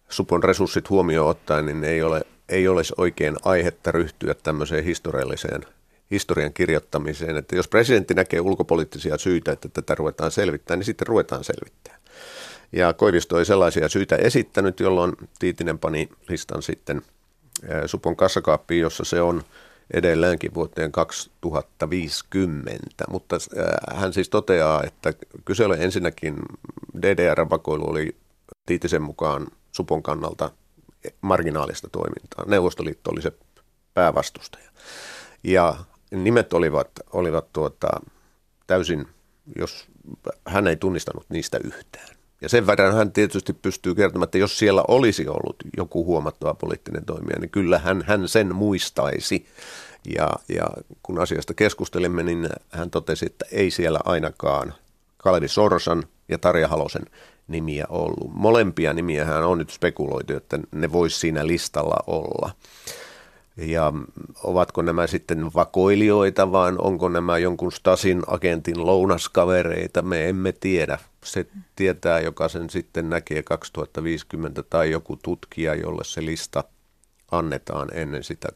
Supon 0.08 0.42
resurssit 0.42 0.90
huomioon 0.90 1.30
ottaen, 1.30 1.66
niin 1.66 1.84
ei 1.84 2.02
ole, 2.02 2.22
ei 2.48 2.68
olisi 2.68 2.92
oikein 2.96 3.36
aihetta 3.44 3.92
ryhtyä 3.92 4.34
tämmöiseen 4.34 4.84
historialliseen 4.84 5.66
historian 6.10 6.52
kirjoittamiseen. 6.52 7.36
Että 7.36 7.56
jos 7.56 7.68
presidentti 7.68 8.14
näkee 8.14 8.40
ulkopoliittisia 8.40 9.18
syitä, 9.18 9.52
että 9.52 9.68
tätä 9.68 9.94
ruvetaan 9.94 10.30
selvittämään, 10.30 10.78
niin 10.78 10.86
sitten 10.86 11.06
ruvetaan 11.06 11.44
selvittämään. 11.44 12.00
Ja 12.72 12.92
Koivisto 12.92 13.38
ei 13.38 13.44
sellaisia 13.44 13.88
syitä 13.88 14.16
esittänyt, 14.16 14.80
jolloin 14.80 15.12
Tiitinen 15.38 15.78
pani 15.78 16.08
listan 16.28 16.62
sitten 16.62 17.02
Supon 17.86 18.16
kassakaappiin, 18.16 18.80
jossa 18.80 19.04
se 19.04 19.20
on– 19.20 19.42
edelleenkin 19.92 20.54
vuoteen 20.54 20.92
2050, 20.92 23.04
mutta 23.10 23.36
äh, 23.36 24.00
hän 24.00 24.12
siis 24.12 24.28
toteaa, 24.28 24.82
että 24.82 25.12
kyse 25.44 25.64
oli 25.64 25.84
ensinnäkin 25.84 26.36
DDR-vakoilu 27.02 27.90
oli 27.90 28.16
Tiitisen 28.66 29.02
mukaan 29.02 29.46
Supon 29.72 30.02
kannalta 30.02 30.50
marginaalista 31.20 31.88
toimintaa. 31.88 32.44
Neuvostoliitto 32.46 33.10
oli 33.10 33.22
se 33.22 33.32
päävastustaja. 33.94 34.70
Ja 35.44 35.76
nimet 36.10 36.52
olivat, 36.52 36.90
olivat 37.12 37.52
tuota, 37.52 37.88
täysin, 38.66 39.08
jos 39.56 39.86
hän 40.46 40.66
ei 40.66 40.76
tunnistanut 40.76 41.26
niistä 41.28 41.58
yhtään. 41.64 42.16
Ja 42.42 42.48
sen 42.48 42.66
verran 42.66 42.94
hän 42.94 43.12
tietysti 43.12 43.52
pystyy 43.52 43.94
kertomaan, 43.94 44.24
että 44.24 44.38
jos 44.38 44.58
siellä 44.58 44.84
olisi 44.88 45.28
ollut 45.28 45.56
joku 45.76 46.04
huomattava 46.04 46.54
poliittinen 46.54 47.04
toimija, 47.04 47.38
niin 47.38 47.50
kyllä 47.50 47.78
hän, 47.78 48.04
hän 48.06 48.28
sen 48.28 48.54
muistaisi. 48.54 49.46
Ja, 50.16 50.30
ja 50.48 50.64
kun 51.02 51.18
asiasta 51.18 51.54
keskustelimme, 51.54 52.22
niin 52.22 52.48
hän 52.70 52.90
totesi, 52.90 53.26
että 53.26 53.44
ei 53.52 53.70
siellä 53.70 54.00
ainakaan 54.04 54.74
Kalevi 55.16 55.48
Sorsan 55.48 56.04
ja 56.28 56.38
Tarja 56.38 56.68
Halosen 56.68 57.02
nimiä 57.48 57.84
ollut. 57.88 58.30
Molempia 58.34 58.92
nimiä 58.92 59.24
hän 59.24 59.44
on 59.44 59.58
nyt 59.58 59.70
spekuloitu, 59.70 60.32
että 60.36 60.58
ne 60.72 60.92
voisi 60.92 61.18
siinä 61.18 61.46
listalla 61.46 61.96
olla. 62.06 62.50
Ja 63.56 63.92
ovatko 64.44 64.82
nämä 64.82 65.06
sitten 65.06 65.54
vakoilijoita 65.54 66.52
vai 66.52 66.72
onko 66.78 67.08
nämä 67.08 67.38
jonkun 67.38 67.72
Stasin 67.72 68.22
agentin 68.26 68.86
lounaskavereita, 68.86 70.02
me 70.02 70.28
emme 70.28 70.52
tiedä. 70.52 70.98
Se 71.24 71.46
tietää, 71.76 72.20
joka 72.20 72.48
sen 72.48 72.70
sitten 72.70 73.10
näkee 73.10 73.42
2050 73.42 74.62
tai 74.62 74.90
joku 74.90 75.18
tutkija, 75.22 75.74
jolle 75.74 76.04
se 76.04 76.24
lista 76.24 76.64
annetaan 77.30 77.88
ennen 77.92 78.24
sitä 78.24 78.48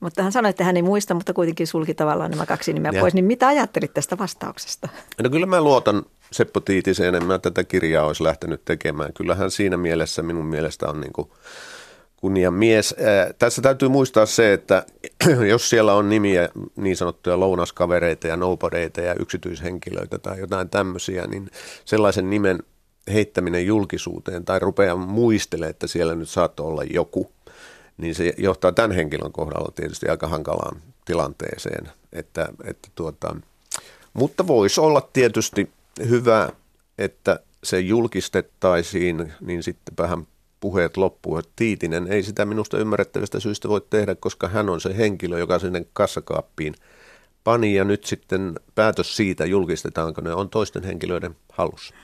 mutta 0.00 0.22
hän 0.22 0.32
sanoi, 0.32 0.50
että 0.50 0.64
hän 0.64 0.76
ei 0.76 0.82
muista, 0.82 1.14
mutta 1.14 1.32
kuitenkin 1.32 1.66
sulki 1.66 1.94
tavallaan 1.94 2.30
nämä 2.30 2.46
kaksi 2.46 2.72
nimeä 2.72 2.90
ja. 2.94 3.00
pois. 3.00 3.14
Niin 3.14 3.24
mitä 3.24 3.46
ajattelit 3.46 3.94
tästä 3.94 4.18
vastauksesta? 4.18 4.88
No 5.22 5.30
kyllä 5.30 5.46
mä 5.46 5.60
luotan 5.60 6.02
Seppo 6.32 6.60
Tiitiseen, 6.60 7.14
en 7.14 7.24
mä 7.24 7.38
tätä 7.38 7.64
kirjaa 7.64 8.06
olisi 8.06 8.22
lähtenyt 8.22 8.64
tekemään. 8.64 9.12
Kyllähän 9.12 9.50
siinä 9.50 9.76
mielessä 9.76 10.22
minun 10.22 10.46
mielestä 10.46 10.86
on 10.88 11.00
niin 11.00 11.12
kuin 11.12 11.30
kunnian 12.16 12.54
mies. 12.54 12.94
Tässä 13.38 13.62
täytyy 13.62 13.88
muistaa 13.88 14.26
se, 14.26 14.52
että 14.52 14.86
jos 15.50 15.70
siellä 15.70 15.94
on 15.94 16.08
nimiä 16.08 16.48
niin 16.76 16.96
sanottuja 16.96 17.40
lounaskavereita 17.40 18.26
ja 18.26 18.36
nobodeita 18.36 19.00
ja 19.00 19.14
yksityishenkilöitä 19.14 20.18
tai 20.18 20.40
jotain 20.40 20.70
tämmöisiä, 20.70 21.26
niin 21.26 21.50
sellaisen 21.84 22.30
nimen 22.30 22.62
heittäminen 23.12 23.66
julkisuuteen 23.66 24.44
tai 24.44 24.58
rupeaa 24.58 24.96
muistelemaan, 24.96 25.70
että 25.70 25.86
siellä 25.86 26.14
nyt 26.14 26.28
saattoi 26.28 26.66
olla 26.66 26.84
joku, 26.84 27.30
niin 27.98 28.14
se 28.14 28.34
johtaa 28.38 28.72
tämän 28.72 28.92
henkilön 28.92 29.32
kohdalla 29.32 29.72
tietysti 29.74 30.08
aika 30.08 30.28
hankalaan 30.28 30.82
tilanteeseen. 31.04 31.88
Että, 32.12 32.48
että 32.64 32.88
tuota, 32.94 33.36
mutta 34.12 34.46
voisi 34.46 34.80
olla 34.80 35.08
tietysti 35.12 35.70
hyvä, 36.08 36.48
että 36.98 37.40
se 37.64 37.80
julkistettaisiin, 37.80 39.32
niin 39.40 39.62
sitten 39.62 39.94
vähän 39.98 40.26
puheet 40.60 40.96
loppuu. 40.96 41.40
Tiitinen 41.56 42.06
ei 42.06 42.22
sitä 42.22 42.44
minusta 42.44 42.78
ymmärrettävistä 42.78 43.40
syistä 43.40 43.68
voi 43.68 43.80
tehdä, 43.90 44.14
koska 44.14 44.48
hän 44.48 44.68
on 44.68 44.80
se 44.80 44.96
henkilö, 44.96 45.38
joka 45.38 45.58
sinne 45.58 45.86
kassakaappiin 45.92 46.74
pani 47.44 47.74
ja 47.74 47.84
nyt 47.84 48.04
sitten 48.04 48.54
päätös 48.74 49.16
siitä, 49.16 49.44
julkistetaanko 49.44 50.20
ne, 50.20 50.34
on 50.34 50.48
toisten 50.48 50.84
henkilöiden 50.84 51.36
halussa. 51.52 51.94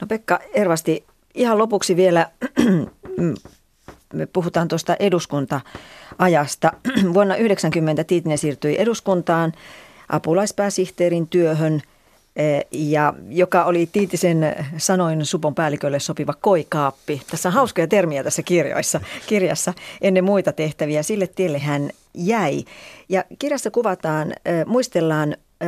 No 0.00 0.06
Pekka 0.06 0.38
Ervasti, 0.54 1.04
ihan 1.34 1.58
lopuksi 1.58 1.96
vielä 1.96 2.30
me 4.14 4.26
puhutaan 4.26 4.68
tuosta 4.68 4.96
eduskunta-ajasta. 5.00 6.72
Vuonna 7.14 7.34
1990 7.34 8.04
Tiitinen 8.04 8.38
siirtyi 8.38 8.76
eduskuntaan 8.78 9.52
apulaispääsihteerin 10.08 11.28
työhön, 11.28 11.82
ja 12.72 13.14
joka 13.28 13.64
oli 13.64 13.88
Tiitisen 13.92 14.56
sanoin 14.76 15.26
Supon 15.26 15.54
päällikölle 15.54 16.00
sopiva 16.00 16.34
koikaappi. 16.40 17.22
Tässä 17.30 17.48
on 17.48 17.52
hauskoja 17.52 17.86
termiä 17.86 18.24
tässä 18.24 18.42
kirjoissa, 18.42 19.00
kirjassa 19.26 19.74
ennen 20.00 20.24
muita 20.24 20.52
tehtäviä. 20.52 21.02
Sille 21.02 21.26
tielle 21.26 21.58
hän 21.58 21.90
jäi. 22.14 22.64
Ja 23.08 23.24
kirjassa 23.38 23.70
kuvataan, 23.70 24.32
e, 24.44 24.64
muistellaan 24.66 25.32
e, 25.32 25.66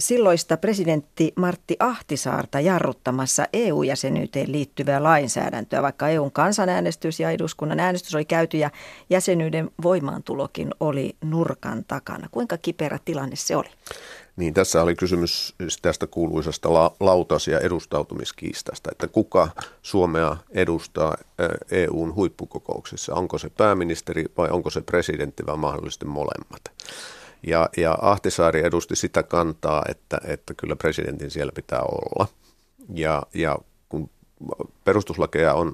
silloista 0.00 0.56
presidentti 0.56 1.32
Martti 1.36 1.76
Ahtisaarta 1.78 2.60
jarruttamassa 2.60 3.46
EU-jäsenyyteen 3.52 4.52
liittyvää 4.52 5.02
lainsäädäntöä, 5.02 5.82
vaikka 5.82 6.08
EUn 6.08 6.32
kansanäänestys 6.32 7.20
ja 7.20 7.30
eduskunnan 7.30 7.80
äänestys 7.80 8.14
oli 8.14 8.24
käyty 8.24 8.58
ja 8.58 8.70
jäsenyyden 9.10 9.70
voimaantulokin 9.82 10.70
oli 10.80 11.16
nurkan 11.24 11.84
takana. 11.88 12.28
Kuinka 12.30 12.58
kiperä 12.58 12.98
tilanne 13.04 13.36
se 13.36 13.56
oli? 13.56 13.68
Niin, 14.40 14.54
tässä 14.54 14.82
oli 14.82 14.94
kysymys 14.94 15.54
tästä 15.82 16.06
kuuluisasta 16.06 16.74
la- 16.74 16.96
lautas- 17.00 17.48
ja 17.48 17.58
edustautumiskiistasta, 17.58 18.90
että 18.92 19.08
kuka 19.08 19.48
Suomea 19.82 20.36
edustaa 20.50 21.16
EUn 21.70 22.14
huippukokouksissa. 22.14 23.14
Onko 23.14 23.38
se 23.38 23.50
pääministeri 23.50 24.24
vai 24.36 24.48
onko 24.50 24.70
se 24.70 24.80
presidentti 24.80 25.46
vai 25.46 25.56
mahdollisesti 25.56 26.04
molemmat. 26.04 26.60
Ja, 27.46 27.68
ja 27.76 27.98
Ahtisaari 28.00 28.60
edusti 28.64 28.96
sitä 28.96 29.22
kantaa, 29.22 29.84
että, 29.88 30.20
että 30.24 30.54
kyllä 30.54 30.76
presidentin 30.76 31.30
siellä 31.30 31.52
pitää 31.54 31.82
olla. 31.82 32.26
Ja, 32.94 33.22
ja 33.34 33.58
kun 33.88 34.10
perustuslakeja 34.84 35.54
on 35.54 35.72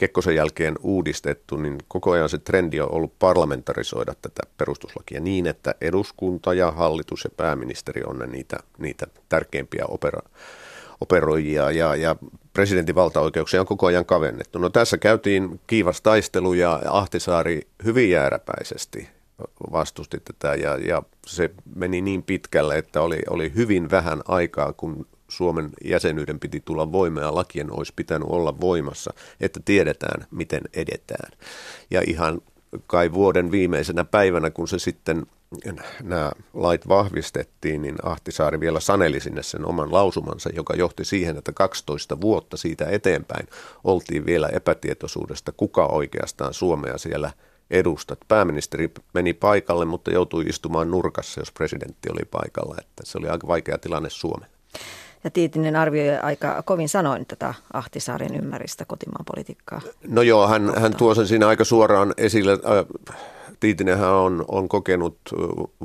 Kekkosen 0.00 0.34
jälkeen 0.34 0.74
uudistettu, 0.82 1.56
niin 1.56 1.78
koko 1.88 2.10
ajan 2.10 2.28
se 2.28 2.38
trendi 2.38 2.80
on 2.80 2.92
ollut 2.92 3.18
parlamentarisoida 3.18 4.14
tätä 4.22 4.42
perustuslakia 4.56 5.20
niin, 5.20 5.46
että 5.46 5.74
eduskunta 5.80 6.54
ja 6.54 6.70
hallitus 6.70 7.24
ja 7.24 7.30
pääministeri 7.36 8.02
on 8.06 8.18
ne 8.18 8.26
niitä, 8.26 8.56
niitä 8.78 9.06
tärkeimpiä 9.28 9.84
opera, 9.88 10.20
operoijia 11.00 11.70
ja, 11.70 11.96
ja 11.96 12.16
presidentin 12.52 12.94
valtaoikeuksia 12.94 13.60
on 13.60 13.66
koko 13.66 13.86
ajan 13.86 14.06
kavennettu. 14.06 14.58
No 14.58 14.70
tässä 14.70 14.98
käytiin 14.98 15.60
kiivas 15.66 16.00
taistelu 16.00 16.52
ja 16.52 16.80
Ahtisaari 16.88 17.68
hyvin 17.84 18.10
jääräpäisesti 18.10 19.08
vastusti 19.72 20.18
tätä 20.20 20.54
ja, 20.54 20.76
ja 20.76 21.02
se 21.26 21.50
meni 21.74 22.00
niin 22.00 22.22
pitkälle, 22.22 22.78
että 22.78 23.02
oli, 23.02 23.18
oli 23.30 23.52
hyvin 23.54 23.90
vähän 23.90 24.20
aikaa, 24.28 24.72
kun 24.72 25.06
Suomen 25.30 25.70
jäsenyyden 25.84 26.40
piti 26.40 26.62
tulla 26.64 26.92
voimaan 26.92 27.26
ja 27.26 27.34
lakien 27.34 27.78
olisi 27.78 27.92
pitänyt 27.96 28.28
olla 28.30 28.60
voimassa, 28.60 29.14
että 29.40 29.60
tiedetään, 29.64 30.26
miten 30.30 30.62
edetään. 30.74 31.32
Ja 31.90 32.02
ihan 32.06 32.40
kai 32.86 33.12
vuoden 33.12 33.50
viimeisenä 33.50 34.04
päivänä, 34.04 34.50
kun 34.50 34.68
se 34.68 34.78
sitten 34.78 35.26
nämä 36.02 36.32
lait 36.54 36.88
vahvistettiin, 36.88 37.82
niin 37.82 37.96
Ahtisaari 38.02 38.60
vielä 38.60 38.80
saneli 38.80 39.20
sinne 39.20 39.42
sen 39.42 39.66
oman 39.66 39.92
lausumansa, 39.92 40.50
joka 40.54 40.74
johti 40.74 41.04
siihen, 41.04 41.36
että 41.36 41.52
12 41.52 42.20
vuotta 42.20 42.56
siitä 42.56 42.86
eteenpäin 42.90 43.48
oltiin 43.84 44.26
vielä 44.26 44.48
epätietoisuudesta, 44.48 45.52
kuka 45.56 45.86
oikeastaan 45.86 46.54
Suomea 46.54 46.98
siellä 46.98 47.32
edustat. 47.70 48.18
Pääministeri 48.28 48.90
meni 49.14 49.34
paikalle, 49.34 49.84
mutta 49.84 50.10
joutui 50.10 50.44
istumaan 50.44 50.90
nurkassa, 50.90 51.40
jos 51.40 51.52
presidentti 51.52 52.08
oli 52.12 52.24
paikalla. 52.30 52.76
Että 52.80 53.02
se 53.04 53.18
oli 53.18 53.28
aika 53.28 53.46
vaikea 53.46 53.78
tilanne 53.78 54.10
Suomelle. 54.10 54.54
Ja 55.24 55.30
Tiitinen 55.30 55.76
arvioi 55.76 56.18
aika 56.18 56.62
kovin 56.62 56.88
sanoin 56.88 57.26
tätä 57.26 57.54
Ahtisaaren 57.72 58.34
ymmärrystä 58.34 58.84
kotimaan 58.84 59.24
politiikkaa. 59.24 59.80
No 60.08 60.22
joo, 60.22 60.48
hän, 60.48 60.72
hän 60.76 60.96
tuo 60.96 61.14
sen 61.14 61.26
siinä 61.26 61.48
aika 61.48 61.64
suoraan 61.64 62.14
esille. 62.16 62.58
Tiitinenhän 63.60 64.10
on, 64.10 64.44
on 64.48 64.68
kokenut 64.68 65.18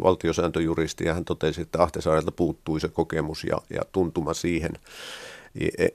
valtiosääntöjuristi 0.03 1.05
ja 1.05 1.13
hän 1.13 1.25
totesi, 1.25 1.61
että 1.61 1.83
Ahtisaarelta 1.83 2.31
puuttui 2.31 2.79
se 2.79 2.87
kokemus 2.87 3.43
ja, 3.43 3.57
ja 3.69 3.81
tuntuma 3.91 4.33
siihen 4.33 4.71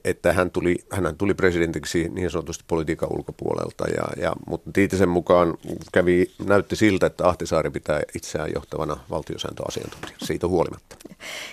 että 0.04 0.32
hän 0.32 0.50
tuli, 0.50 0.76
hän 0.90 1.16
tuli 1.16 1.34
presidentiksi 1.34 2.08
niin 2.08 2.30
sanotusti 2.30 2.64
politiikan 2.66 3.08
ulkopuolelta, 3.12 3.84
ja, 3.88 4.22
ja, 4.22 4.32
mutta 4.46 4.70
Tiitisen 4.72 5.08
mukaan 5.08 5.54
kävi, 5.92 6.30
näytti 6.46 6.76
siltä, 6.76 7.06
että 7.06 7.28
Ahtisaari 7.28 7.70
pitää 7.70 8.00
itseään 8.14 8.50
johtavana 8.54 8.96
valtiosääntöasiantuntijana 9.10 10.16
siitä 10.26 10.48
huolimatta. 10.48 10.96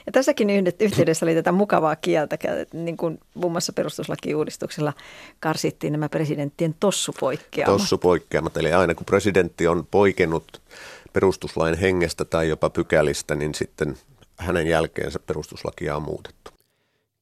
Ja 0.06 0.12
tässäkin 0.12 0.50
yhteydessä 0.80 1.26
oli 1.26 1.36
tätä 1.36 1.52
mukavaa 1.52 1.96
kieltä, 1.96 2.38
niin 2.74 2.98
kuin 2.98 3.20
muun 3.34 3.52
muassa 3.52 3.74
perustuslakiuudistuksella 3.74 4.94
karsittiin 5.40 5.92
nämä 5.92 6.10
presidenttien 6.10 6.76
tossupoikkeamat. 6.80 7.78
Tossupoikkeamat, 7.78 8.58
eli 8.58 8.74
aina 8.74 8.96
kun 8.96 9.06
presidentti 9.06 9.68
on 9.68 9.88
poikennut 9.92 10.62
perustuslain 11.14 11.78
hengestä 11.78 12.26
tai 12.26 12.50
jopa 12.50 12.70
pykälistä, 12.70 13.36
niin 13.36 13.56
sitten 13.56 13.98
hänen 14.38 14.68
jälkeensä 14.68 15.20
perustuslakia 15.20 15.96
on 15.96 16.02
muutettu 16.02 16.57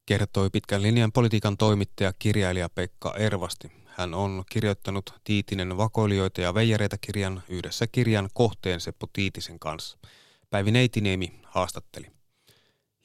kertoi 0.05 0.49
pitkän 0.49 0.81
linjan 0.81 1.11
politiikan 1.11 1.57
toimittaja 1.57 2.13
kirjailija 2.19 2.69
Pekka 2.69 3.15
Ervasti. 3.17 3.71
Hän 3.85 4.13
on 4.13 4.43
kirjoittanut 4.49 5.13
Tiitinen 5.23 5.77
vakoilijoita 5.77 6.41
ja 6.41 6.53
veijareita 6.53 6.97
kirjan 6.97 7.43
yhdessä 7.49 7.87
kirjan 7.87 8.29
kohteen 8.33 8.81
Seppo 8.81 9.07
Tiitisen 9.13 9.59
kanssa. 9.59 9.97
Päivi 10.49 10.71
Neitiniemi 10.71 11.39
haastatteli. 11.43 12.07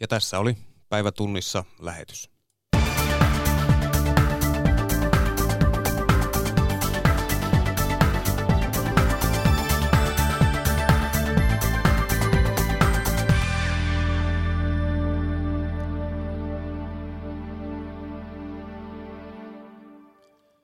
Ja 0.00 0.08
tässä 0.08 0.38
oli 0.38 0.56
päivätunnissa 0.88 1.64
lähetys. 1.80 2.30